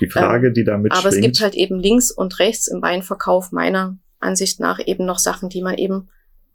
[0.00, 3.50] die Frage, die damit Aber es schwingt, gibt halt eben links und rechts im Weinverkauf
[3.50, 6.08] meiner Ansicht nach eben noch Sachen, die man eben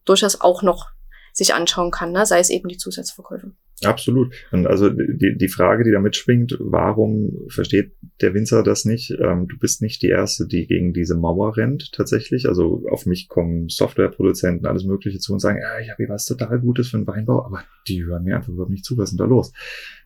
[0.06, 0.88] durchaus auch noch
[1.34, 2.26] sich anschauen kann, ne?
[2.26, 3.52] sei es eben die Zusatzverkäufe.
[3.84, 4.34] Absolut.
[4.52, 9.12] Und also die, die Frage, die da mitschwingt, warum versteht der Winzer das nicht?
[9.20, 12.48] Ähm, du bist nicht die Erste, die gegen diese Mauer rennt, tatsächlich.
[12.48, 16.26] Also auf mich kommen Softwareproduzenten, alles Mögliche zu und sagen, ja, ich habe hier was
[16.26, 19.20] total Gutes für den Weinbau, aber die hören mir einfach überhaupt nicht zu, was ist
[19.20, 19.52] denn da los?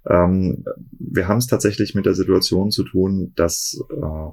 [0.10, 0.64] Ähm,
[0.98, 4.32] wir haben es tatsächlich mit der Situation zu tun, dass äh,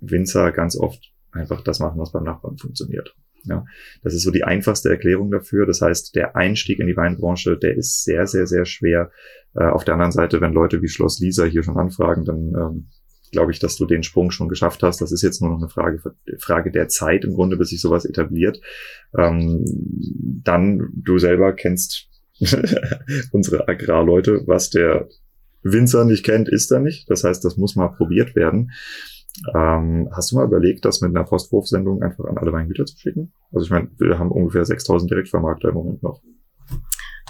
[0.00, 3.14] Winzer ganz oft einfach das machen, was beim Nachbarn funktioniert.
[3.44, 3.64] Ja,
[4.02, 5.66] das ist so die einfachste Erklärung dafür.
[5.66, 9.10] Das heißt, der Einstieg in die Weinbranche, der ist sehr, sehr, sehr schwer.
[9.54, 12.88] Äh, auf der anderen Seite, wenn Leute wie Schloss Lisa hier schon anfragen, dann ähm,
[13.32, 15.00] glaube ich, dass du den Sprung schon geschafft hast.
[15.00, 16.00] Das ist jetzt nur noch eine Frage,
[16.38, 18.60] Frage der Zeit im Grunde, bis sich sowas etabliert.
[19.18, 19.64] Ähm,
[20.44, 22.08] dann, du selber kennst
[23.32, 25.08] unsere Agrarleute, was der
[25.62, 27.10] Winzer nicht kennt, ist er nicht.
[27.10, 28.70] Das heißt, das muss mal probiert werden.
[29.54, 33.32] Ähm, hast du mal überlegt, das mit einer Postwurfsendung einfach an alle Weingüter zu schicken?
[33.52, 36.20] Also ich meine, wir haben ungefähr 6000 Direktvermarkter im Moment noch.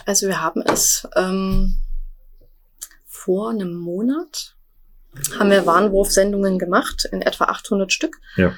[0.05, 1.77] Also wir haben es ähm,
[3.07, 4.57] vor einem Monat,
[5.39, 8.17] haben wir Warnwurfsendungen gemacht, in etwa 800 Stück.
[8.37, 8.53] Ja.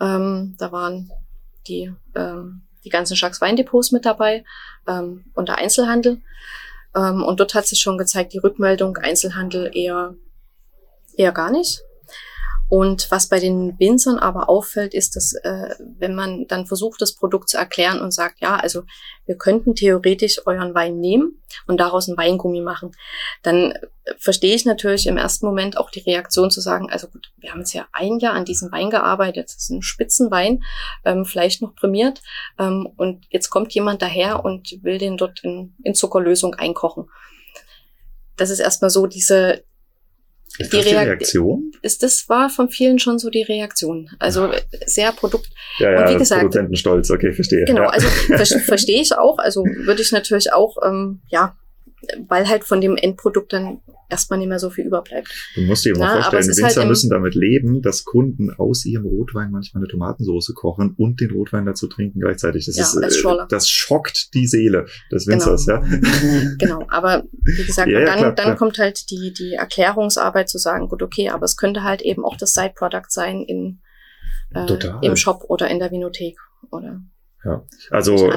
[0.00, 1.10] Ähm, da waren
[1.66, 4.44] die, ähm, die ganzen Jacques Weindepots mit dabei
[4.86, 6.22] ähm, und der Einzelhandel.
[6.94, 10.14] Ähm, und dort hat sich schon gezeigt, die Rückmeldung Einzelhandel eher,
[11.16, 11.82] eher gar nicht.
[12.74, 17.14] Und was bei den Winzern aber auffällt, ist, dass äh, wenn man dann versucht, das
[17.14, 18.82] Produkt zu erklären und sagt, ja, also
[19.26, 22.90] wir könnten theoretisch euren Wein nehmen und daraus ein Weingummi machen,
[23.44, 27.32] dann äh, verstehe ich natürlich im ersten Moment auch die Reaktion zu sagen, also gut,
[27.36, 30.64] wir haben jetzt ja ein Jahr an diesem Wein gearbeitet, das ist ein Spitzenwein,
[31.04, 32.22] ähm, vielleicht noch prämiert,
[32.58, 37.08] ähm, und jetzt kommt jemand daher und will den dort in, in Zuckerlösung einkochen.
[38.36, 39.62] Das ist erstmal so diese,
[40.58, 41.72] Ist Die das die Reak- Reaktion?
[41.82, 44.08] ist, das war von vielen schon so die Reaktion.
[44.20, 44.52] Also
[44.86, 45.48] sehr Produkt,
[45.78, 47.64] Ja, ja, Und wie gesagt- Produzentenstolz, okay, verstehe.
[47.64, 47.88] Genau, ja.
[47.88, 49.38] also ver verstehe ich auch.
[49.38, 51.56] Also würde ich natürlich auch, ähm, ja,
[52.28, 55.28] weil halt von dem Endprodukt dann erstmal nicht mehr so viel überbleibt.
[55.54, 59.06] Du musst dir ja, mal vorstellen, Winzer halt müssen damit leben, dass Kunden aus ihrem
[59.06, 62.66] Rotwein manchmal eine Tomatensauce kochen und den Rotwein dazu trinken gleichzeitig.
[62.66, 65.26] Das, ja, ist, äh, das schockt die Seele des.
[65.26, 65.82] Winzers, genau.
[65.82, 66.50] ja.
[66.58, 68.56] genau, aber wie gesagt, ja, dann, klar, dann klar.
[68.56, 72.36] kommt halt die, die Erklärungsarbeit zu sagen, gut, okay, aber es könnte halt eben auch
[72.36, 73.80] das Side-Product sein in,
[74.54, 74.66] äh,
[75.02, 76.36] im Shop oder in der Vinothek
[76.70, 77.00] oder
[77.44, 78.30] ja, also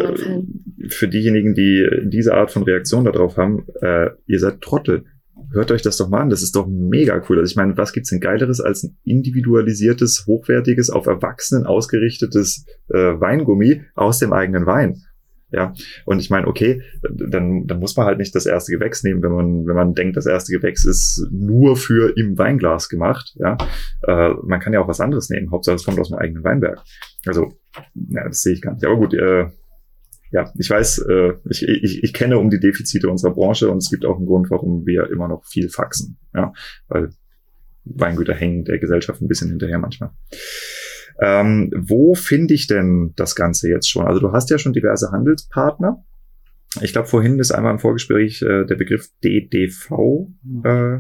[0.89, 5.05] für diejenigen, die diese Art von Reaktion darauf haben, äh, ihr seid Trottel.
[5.53, 7.39] Hört euch das doch mal an, das ist doch mega cool.
[7.39, 12.97] Also ich meine, was gibt's denn geileres als ein individualisiertes, hochwertiges, auf Erwachsenen ausgerichtetes äh,
[12.97, 15.03] Weingummi aus dem eigenen Wein?
[15.49, 15.73] Ja,
[16.05, 19.31] und ich meine, okay, dann, dann muss man halt nicht das erste Gewächs nehmen, wenn
[19.31, 23.33] man, wenn man denkt, das erste Gewächs ist nur für im Weinglas gemacht.
[23.35, 23.57] Ja,
[24.05, 25.49] äh, man kann ja auch was anderes nehmen.
[25.49, 26.83] Hauptsache, es kommt aus dem eigenen Weinberg.
[27.25, 27.53] Also,
[28.09, 28.85] ja, das sehe ich gar nicht.
[28.85, 29.47] Aber gut, äh,
[30.31, 33.89] ja, ich weiß, äh, ich, ich, ich kenne um die Defizite unserer Branche und es
[33.89, 36.17] gibt auch einen Grund, warum wir immer noch viel faxen.
[36.33, 36.53] Ja,
[36.87, 37.09] weil
[37.85, 40.11] Weingüter hängen der Gesellschaft ein bisschen hinterher manchmal.
[41.19, 44.05] Ähm, wo finde ich denn das Ganze jetzt schon?
[44.05, 46.03] Also du hast ja schon diverse Handelspartner.
[46.81, 50.27] Ich glaube, vorhin ist einmal im Vorgespräch äh, der Begriff DDV
[50.63, 50.99] äh,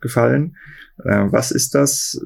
[0.00, 0.56] gefallen.
[1.04, 2.24] Äh, was ist das?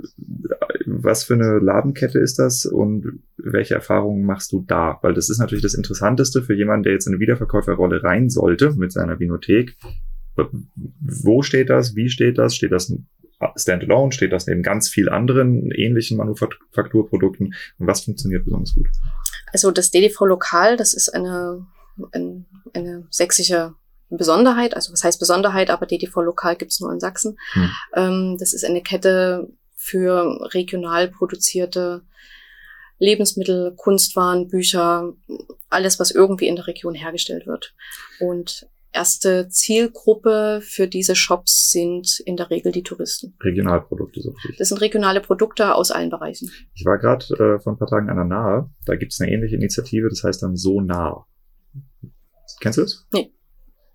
[0.87, 4.99] Was für eine Ladenkette ist das und welche Erfahrungen machst du da?
[5.03, 8.73] Weil das ist natürlich das Interessanteste für jemanden, der jetzt in eine Wiederverkäuferrolle rein sollte
[8.73, 9.77] mit seiner Vinothek.
[11.01, 11.95] Wo steht das?
[11.95, 12.55] Wie steht das?
[12.55, 12.93] Steht das
[13.57, 18.89] standalone, steht das neben ganz viel anderen ähnlichen Manufakturprodukten und was funktioniert besonders gut?
[19.53, 21.67] Also das DDV Lokal, das ist eine,
[22.13, 23.75] eine, eine sächsische
[24.11, 27.37] Besonderheit, also was heißt Besonderheit, aber DDV Lokal gibt's nur in Sachsen.
[27.53, 27.71] Hm.
[27.95, 29.49] Ähm, das ist eine Kette
[29.85, 32.03] für regional produzierte
[32.99, 35.13] Lebensmittel, Kunstwaren, Bücher,
[35.69, 37.75] alles, was irgendwie in der Region hergestellt wird.
[38.19, 43.37] Und erste Zielgruppe für diese Shops sind in der Regel die Touristen.
[43.43, 44.57] Regionalprodukte, so richtig.
[44.57, 46.51] Das sind regionale Produkte aus allen Bereichen.
[46.75, 48.71] Ich war gerade äh, vor ein paar Tagen an der Nahe.
[48.87, 51.27] Da gibt es eine ähnliche Initiative, das heißt dann So Nah.
[52.61, 53.07] Kennst du es?
[53.13, 53.35] Nee.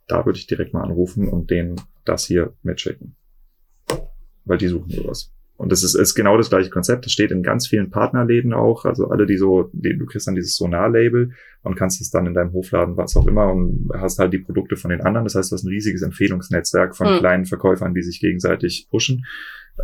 [0.07, 3.15] Da würde ich direkt mal anrufen und denen das hier mitschicken.
[4.45, 5.31] Weil die suchen sowas.
[5.59, 7.05] Und das ist, ist genau das gleiche Konzept.
[7.05, 8.85] Das steht in ganz vielen Partnerläden auch.
[8.85, 11.31] Also alle, die so, die, du kriegst dann dieses Sonar-Label
[11.63, 14.77] und kannst es dann in deinem Hofladen, was auch immer, und hast halt die Produkte
[14.77, 15.25] von den anderen.
[15.25, 17.19] Das heißt, du hast ein riesiges Empfehlungsnetzwerk von hm.
[17.19, 19.25] kleinen Verkäufern, die sich gegenseitig pushen.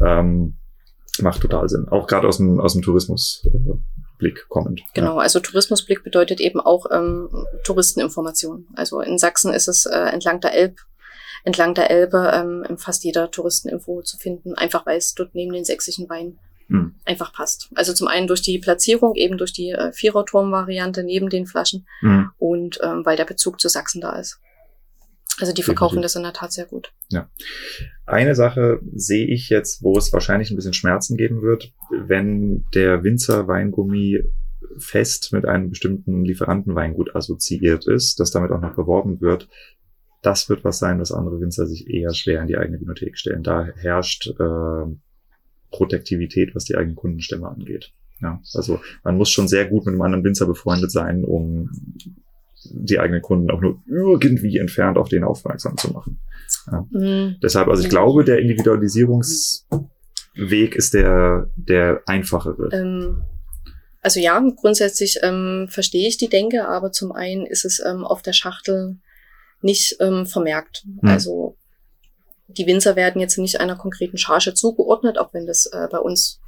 [0.02, 0.56] Ähm,
[1.22, 1.90] macht total Sinn.
[1.90, 4.82] Auch gerade aus dem, aus dem Tourismusblick kommend.
[4.94, 5.24] Genau, ja.
[5.24, 7.28] also Tourismusblick bedeutet eben auch ähm,
[7.66, 8.66] Touristeninformation.
[8.76, 10.80] Also in Sachsen ist es äh, entlang der Elb
[11.46, 15.54] entlang der Elbe ähm, in fast jeder Touristeninfo zu finden, einfach weil es dort neben
[15.54, 16.96] den sächsischen Weinen hm.
[17.06, 17.70] einfach passt.
[17.76, 22.32] Also zum einen durch die Platzierung, eben durch die äh, Viererturm-Variante neben den Flaschen hm.
[22.38, 24.39] und ähm, weil der Bezug zu Sachsen da ist.
[25.39, 26.93] Also die verkaufen das in der Tat sehr gut.
[27.10, 27.30] Ja.
[28.06, 33.04] Eine Sache sehe ich jetzt, wo es wahrscheinlich ein bisschen Schmerzen geben wird, wenn der
[33.04, 34.24] Winzer Weingummi
[34.78, 39.50] fest mit einem bestimmten Lieferantenweingut assoziiert ist, das damit auch noch beworben wird,
[40.26, 43.44] das wird was sein, was andere Winzer sich eher schwer in die eigene Bibliothek stellen.
[43.44, 44.86] Da herrscht äh,
[45.72, 47.92] Protektivität, was die eigenen Kundenstämme angeht.
[48.22, 51.70] Ja, also man muss schon sehr gut mit einem anderen Winzer befreundet sein, um
[52.64, 56.20] die eigenen Kunden auch nur irgendwie entfernt auf den aufmerksam zu machen.
[56.72, 56.88] Ja.
[56.92, 57.36] Mhm.
[57.44, 62.70] Deshalb, also ich glaube, der Individualisierungsweg ist der, der einfachere.
[62.72, 63.22] Ähm,
[64.02, 68.22] also ja, grundsätzlich ähm, verstehe ich die Denke, aber zum einen ist es ähm, auf
[68.22, 68.98] der Schachtel
[69.66, 70.86] nicht ähm, vermerkt.
[70.86, 71.09] Mhm.
[71.09, 71.57] Also
[72.47, 76.39] die Winzer werden jetzt nicht einer konkreten Charge zugeordnet, auch wenn das äh, bei uns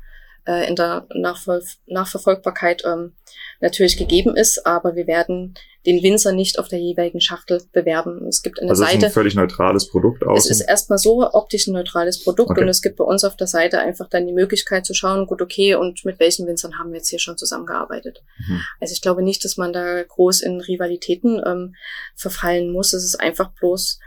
[0.47, 3.13] äh, in der Nachver Nachverfolgbarkeit ähm,
[3.59, 8.27] natürlich gegeben ist, aber wir werden den Winzer nicht auf der jeweiligen Schachtel bewerben.
[8.27, 8.97] Es gibt eine also Seite.
[8.97, 10.45] Ist ein völlig neutrales Produkt aus.
[10.45, 12.61] Es ist erstmal so optisch ein neutrales Produkt okay.
[12.61, 15.41] und es gibt bei uns auf der Seite einfach dann die Möglichkeit zu schauen, gut,
[15.41, 18.21] okay, und mit welchen Winzern haben wir jetzt hier schon zusammengearbeitet.
[18.37, 18.61] Mhm.
[18.81, 21.75] Also ich glaube nicht, dass man da groß in Rivalitäten ähm,
[22.15, 22.93] verfallen muss.
[22.93, 23.99] Es ist einfach bloß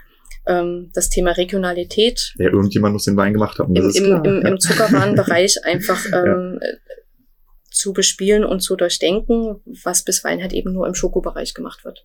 [0.45, 2.33] ähm, das Thema Regionalität.
[2.37, 3.75] Ja, irgendjemand muss den Wein gemacht haben.
[3.75, 6.69] Im, im, im, im Zuckerwarenbereich einfach ähm, ja.
[7.69, 12.03] zu bespielen und zu durchdenken, was bisweilen halt eben nur im Schokobereich gemacht wird.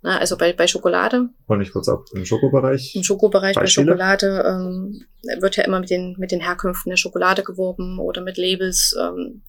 [0.00, 1.28] Na, also bei, bei Schokolade.
[1.48, 2.04] Hol mich kurz ab.
[2.14, 2.94] Im Schokobereich?
[2.94, 3.86] Im Schokobereich Beispiele?
[3.86, 5.04] bei Schokolade ähm,
[5.40, 8.96] wird ja immer mit den, mit den Herkünften der Schokolade geworben oder mit Labels.
[8.98, 9.42] Ähm,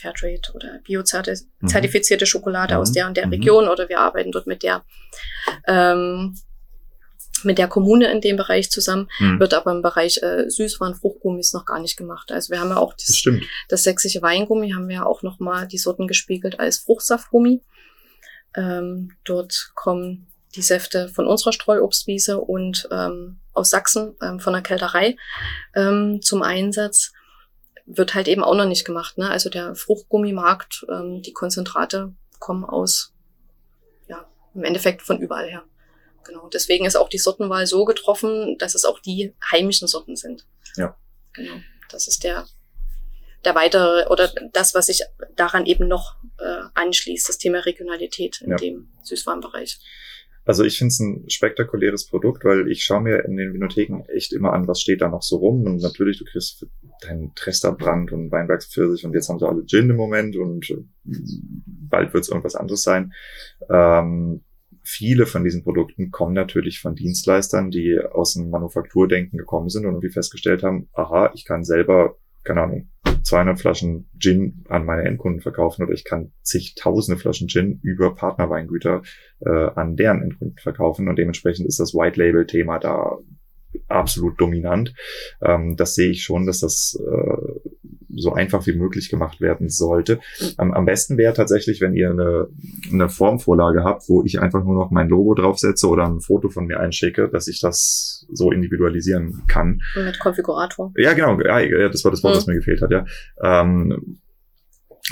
[0.00, 2.26] Fairtrade oder biozertifizierte mhm.
[2.26, 2.80] Schokolade mhm.
[2.80, 3.32] aus der und der mhm.
[3.32, 4.84] Region oder wir arbeiten dort mit der
[5.66, 6.36] ähm,
[7.44, 9.40] mit der Kommune in dem Bereich zusammen, hm.
[9.40, 12.32] wird aber im Bereich äh, Süßwaren, Fruchtgummis noch gar nicht gemacht.
[12.32, 13.34] Also wir haben ja auch das, das,
[13.68, 17.62] das sächsische Weingummi, haben wir ja auch nochmal die Sorten gespiegelt als Fruchtsaftgummi.
[18.56, 24.62] Ähm, dort kommen die Säfte von unserer Streuobstwiese und ähm, aus Sachsen ähm, von der
[24.62, 25.16] Kälterei
[25.74, 27.12] ähm, zum Einsatz.
[27.86, 29.16] Wird halt eben auch noch nicht gemacht.
[29.18, 29.30] Ne?
[29.30, 33.14] Also der Fruchtgummimarkt, ähm, die Konzentrate kommen aus,
[34.08, 35.64] ja, im Endeffekt von überall her.
[36.28, 36.48] Genau.
[36.48, 40.46] Deswegen ist auch die Sortenwahl so getroffen, dass es auch die heimischen Sorten sind.
[40.76, 40.94] Ja.
[41.32, 41.54] Genau.
[41.90, 42.46] Das ist der,
[43.46, 45.02] der weitere oder das, was sich
[45.36, 48.56] daran eben noch äh, anschließt, das Thema Regionalität in Ja.
[48.56, 49.78] dem Süßwarenbereich.
[50.44, 54.32] Also ich finde es ein spektakuläres Produkt, weil ich schaue mir in den Vinotheken echt
[54.32, 55.62] immer an, was steht da noch so rum.
[55.64, 56.66] Und natürlich, du kriegst
[57.02, 62.14] deinen Tresterbrand und Weinbergspfirsich und jetzt haben sie alle Gin im Moment und äh, bald
[62.14, 63.12] wird es irgendwas anderes sein.
[63.70, 64.42] Ähm,
[64.88, 69.92] viele von diesen Produkten kommen natürlich von Dienstleistern, die aus dem Manufakturdenken gekommen sind und
[69.92, 72.88] irgendwie festgestellt haben, aha, ich kann selber, keine Ahnung,
[73.22, 79.02] 200 Flaschen Gin an meine Endkunden verkaufen oder ich kann zigtausende Flaschen Gin über Partnerweingüter
[79.40, 83.18] äh, an deren Endkunden verkaufen und dementsprechend ist das White Label Thema da
[83.88, 84.94] absolut dominant.
[85.42, 87.60] Ähm, das sehe ich schon, dass das äh,
[88.14, 90.18] so einfach wie möglich gemacht werden sollte.
[90.56, 92.48] Am, am besten wäre tatsächlich, wenn ihr eine,
[92.90, 96.66] eine Formvorlage habt, wo ich einfach nur noch mein Logo draufsetze oder ein Foto von
[96.66, 99.80] mir einschicke, dass ich das so individualisieren kann.
[99.94, 100.92] Mit Konfigurator.
[100.96, 102.54] Ja, genau, ja, das war das Wort, das Mhm.
[102.54, 103.04] mir gefehlt hat, ja.
[103.42, 104.18] Ähm,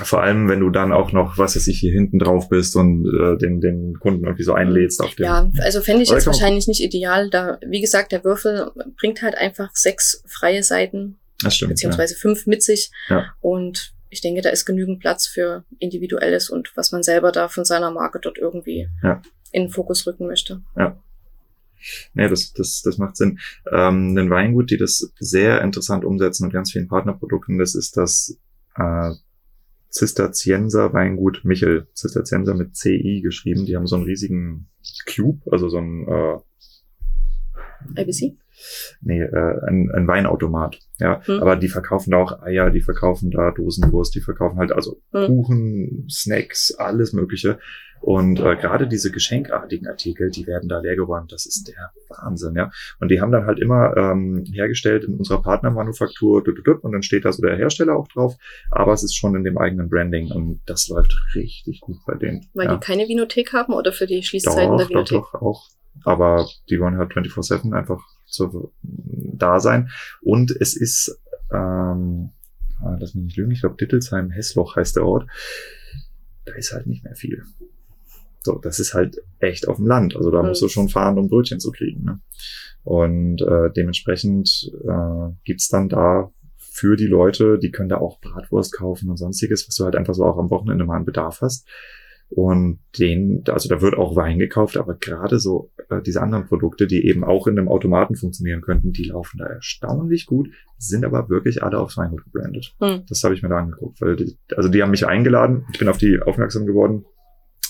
[0.03, 3.07] vor allem, wenn du dann auch noch, was weiß ich, hier hinten drauf bist und
[3.07, 5.25] äh, den, den Kunden irgendwie so einlädst auf dem.
[5.25, 7.31] Ja, also fände ich jetzt wahrscheinlich nicht ideal.
[7.31, 11.71] Da, wie gesagt, der Würfel bringt halt einfach sechs freie Seiten das stimmt.
[11.71, 12.91] beziehungsweise fünf mit sich.
[13.09, 13.27] Ja.
[13.41, 17.65] Und ich denke, da ist genügend Platz für Individuelles und was man selber da von
[17.65, 19.23] seiner Marke dort irgendwie Ja.
[19.53, 20.63] in den Fokus rücken möchte.
[20.77, 20.99] Ja.
[22.15, 23.39] Nee, das, das, das macht Sinn.
[23.71, 28.37] Ähm, ein Weingut, die das sehr interessant umsetzen mit ganz vielen Partnerprodukten, das ist das
[28.77, 29.11] äh,
[29.89, 31.87] Zisterzienser Weingut Michel.
[31.95, 33.67] Zisterzienser mit CI geschrieben.
[33.67, 34.69] Die haben so einen riesigen
[35.07, 38.37] Cube, also so ein äh, ABC?
[39.03, 40.79] nee, äh, ein, ein Weinautomat.
[40.99, 41.41] Ja, Hm.
[41.41, 45.27] aber die verkaufen da auch Eier, die verkaufen da Dosenwurst, die verkaufen halt also Hm.
[45.27, 47.59] Kuchen, Snacks, alles Mögliche.
[48.07, 51.33] Und äh, gerade diese geschenkartigen Artikel, die werden da leergeräumt.
[51.33, 52.71] Das ist der Wahnsinn, ja.
[53.01, 56.45] Und die haben dann halt immer ähm, hergestellt in unserer Partnermanufaktur
[56.83, 58.37] und dann steht da so der Hersteller auch drauf.
[58.71, 62.47] Aber es ist schon in dem eigenen Branding und das läuft richtig gut bei denen.
[62.55, 62.75] Weil ja.
[62.77, 65.19] die keine Vinothek haben oder für die Schließzeiten der Doch, doch, Vinothek?
[65.19, 65.69] doch, auch.
[66.05, 69.91] Aber die wollen halt 24-7 einfach so da sein.
[70.21, 71.21] Und es ist,
[71.53, 72.31] ähm,
[72.81, 75.29] ah, lass mich nicht lügen, ich glaube Dittelsheim, Hessloch heißt der Ort.
[76.45, 77.43] Da ist halt nicht mehr viel.
[78.47, 80.17] So, das ist halt echt auf dem Land.
[80.17, 80.49] Also da Mhm.
[80.49, 82.05] musst du schon fahren, um Brötchen zu kriegen.
[82.05, 82.21] Ne?
[82.85, 88.73] Und äh, dementsprechend äh, gibt's dann da für die Leute, die können da auch Bratwurst
[88.73, 91.67] kaufen und sonstiges, was du halt einfach so auch am Wochenende mal einen Bedarf hast.
[92.29, 96.87] Und den, also da wird auch Wein gekauft, aber gerade so äh, diese anderen Produkte,
[96.89, 101.29] die eben auch in einem Automaten funktionieren könnten, die laufen da erstaunlich gut, sind aber
[101.29, 102.75] wirklich alle aufs Weingut gebrandet.
[102.81, 103.03] Hm.
[103.09, 105.89] Das habe ich mir da angeguckt, weil die, also die haben mich eingeladen, ich bin
[105.89, 107.05] auf die aufmerksam geworden.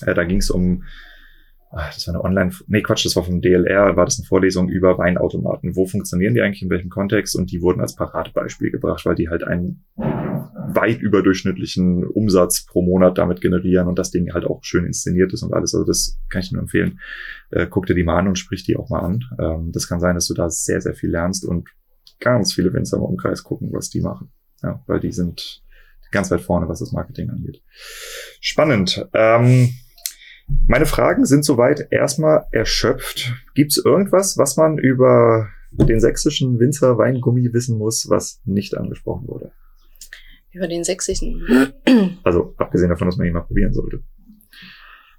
[0.02, 0.84] Äh, da ging es um,
[1.70, 4.68] ah, das war eine Online, nee Quatsch, das war vom DLR, war das eine Vorlesung
[4.68, 5.76] über Weinautomaten.
[5.76, 7.36] Wo funktionieren die eigentlich, in welchem Kontext?
[7.36, 13.18] Und die wurden als Paradebeispiel gebracht, weil die halt einen weit überdurchschnittlichen Umsatz pro Monat
[13.18, 15.74] damit generieren und das Ding halt auch schön inszeniert ist und alles.
[15.74, 17.00] Also das kann ich nur empfehlen.
[17.50, 19.24] Äh, guck dir die mal an und sprich die auch mal an.
[19.38, 21.68] Ähm, das kann sein, dass du da sehr, sehr viel lernst und
[22.20, 24.30] ganz viele Winzer im Umkreis gucken, was die machen.
[24.62, 25.62] Ja, weil die sind
[26.10, 27.62] ganz weit vorne, was das Marketing angeht.
[28.40, 29.06] Spannend.
[29.12, 29.70] Ähm,
[30.66, 33.32] meine Fragen sind soweit erstmal erschöpft.
[33.54, 39.26] Gibt es irgendwas, was man über den sächsischen Winzer Weingummi wissen muss, was nicht angesprochen
[39.28, 39.52] wurde?
[40.52, 41.72] Über den sächsischen.
[42.22, 44.02] Also abgesehen davon, dass man ihn mal probieren sollte.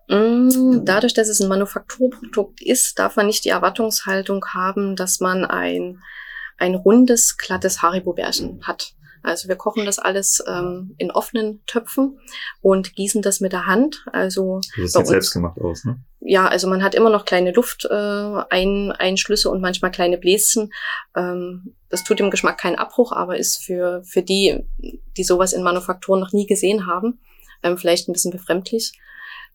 [0.09, 5.45] Mm, Dadurch, dass es ein Manufakturprodukt ist, darf man nicht die Erwartungshaltung haben, dass man
[5.45, 5.99] ein,
[6.57, 8.95] ein rundes, glattes Haribo-Bärchen hat.
[9.27, 12.19] Also wir kochen das alles ähm, in offenen Töpfen
[12.61, 14.05] und gießen das mit der Hand.
[14.11, 15.99] Also Das Bei sieht selbst gemacht aus, ne?
[16.27, 20.73] ja, also man hat immer noch kleine Lufteinschlüsse äh, und manchmal kleine Bläschen.
[21.15, 24.65] Ähm, das tut dem Geschmack keinen Abbruch, aber ist für, für die,
[25.15, 27.19] die sowas in Manufakturen noch nie gesehen haben,
[27.63, 28.91] ähm, vielleicht ein bisschen befremdlich.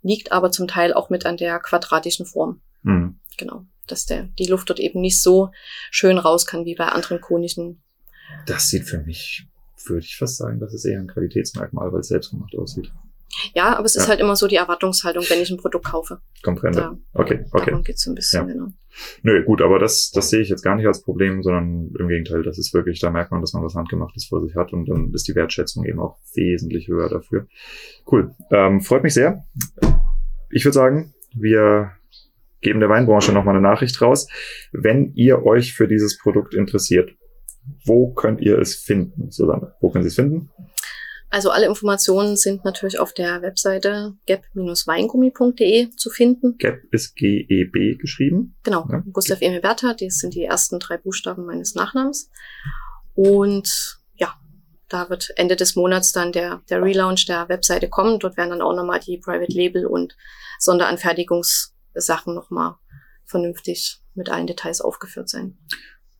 [0.02, 2.62] Liegt aber zum Teil auch mit an der quadratischen Form.
[2.84, 3.18] Hm.
[3.36, 3.66] Genau.
[3.86, 5.50] Dass der, die Luft dort eben nicht so
[5.90, 7.82] schön raus kann wie bei anderen konischen.
[8.46, 9.46] Das sieht für mich,
[9.88, 12.92] würde ich fast sagen, das ist eher ein Qualitätsmerkmal, weil es selbst gemacht aussieht.
[13.54, 14.08] Ja, aber es ist Ja.
[14.10, 16.18] halt immer so die Erwartungshaltung, wenn ich ein Produkt kaufe.
[16.42, 16.78] Komprende.
[16.80, 17.70] Da, Okay, okay.
[17.70, 18.52] Darum geht's so ein bisschen, Ja.
[18.52, 18.66] genau.
[19.22, 22.42] Nö, gut, aber das, das sehe ich jetzt gar nicht als Problem, sondern im Gegenteil,
[22.42, 25.12] das ist wirklich, da merkt man, dass man was Handgemachtes vor sich hat und dann
[25.14, 27.46] ist die Wertschätzung eben auch wesentlich höher dafür.
[28.10, 28.34] Cool.
[28.50, 29.42] Ähm, freut mich sehr.
[30.50, 31.92] Ich würde sagen, wir
[32.60, 34.28] geben der Weinbranche nochmal eine Nachricht raus.
[34.72, 37.14] Wenn ihr euch für dieses Produkt interessiert,
[37.84, 39.74] wo könnt ihr es finden, Susanne?
[39.80, 40.50] Wo können Sie es finden?
[41.32, 46.58] Also alle Informationen sind natürlich auf der Webseite gap-weingummi.de zu finden.
[46.58, 48.54] Gap ist G-E-B geschrieben.
[48.64, 49.02] Genau, ja.
[49.12, 52.30] Gustav Emil Bertha, das sind die ersten drei Buchstaben meines Nachnamens.
[53.14, 54.34] Und ja,
[54.90, 58.18] da wird Ende des Monats dann der, der Relaunch der Webseite kommen.
[58.18, 60.14] Dort werden dann auch nochmal die Private Label und
[60.58, 62.74] Sonderanfertigungssachen nochmal
[63.24, 65.56] vernünftig mit allen Details aufgeführt sein.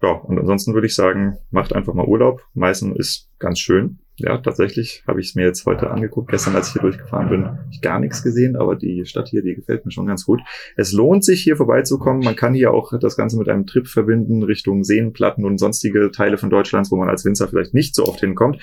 [0.03, 2.42] Ja, und ansonsten würde ich sagen, macht einfach mal Urlaub.
[2.55, 4.00] Meißen ist ganz schön.
[4.16, 6.30] Ja, tatsächlich habe ich es mir jetzt heute angeguckt.
[6.30, 9.42] Gestern, als ich hier durchgefahren bin, habe ich gar nichts gesehen, aber die Stadt hier,
[9.42, 10.40] die gefällt mir schon ganz gut.
[10.76, 12.22] Es lohnt sich, hier vorbeizukommen.
[12.22, 16.36] Man kann hier auch das Ganze mit einem Trip verbinden Richtung Seenplatten und sonstige Teile
[16.36, 18.59] von Deutschlands, wo man als Winzer vielleicht nicht so oft hinkommt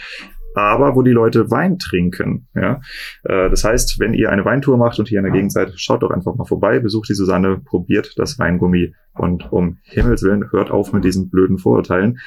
[0.60, 2.48] aber wo die Leute Wein trinken.
[2.56, 2.82] Ja?
[3.24, 6.04] Äh, das heißt, wenn ihr eine Weintour macht und hier in der Gegend seid, schaut
[6.04, 10.72] doch einfach mal vorbei, besucht die Susanne, probiert das Weingummi und um Himmels Willen hört
[10.72, 12.20] auf mit diesen blöden Vorurteilen.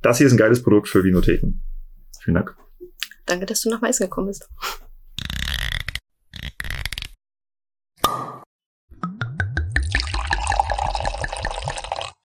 [0.00, 1.60] Das hier ist ein geiles Produkt für Vinotheken.
[2.20, 2.56] Vielen Dank.
[3.26, 4.48] Danke, dass du nach Meißen gekommen bist.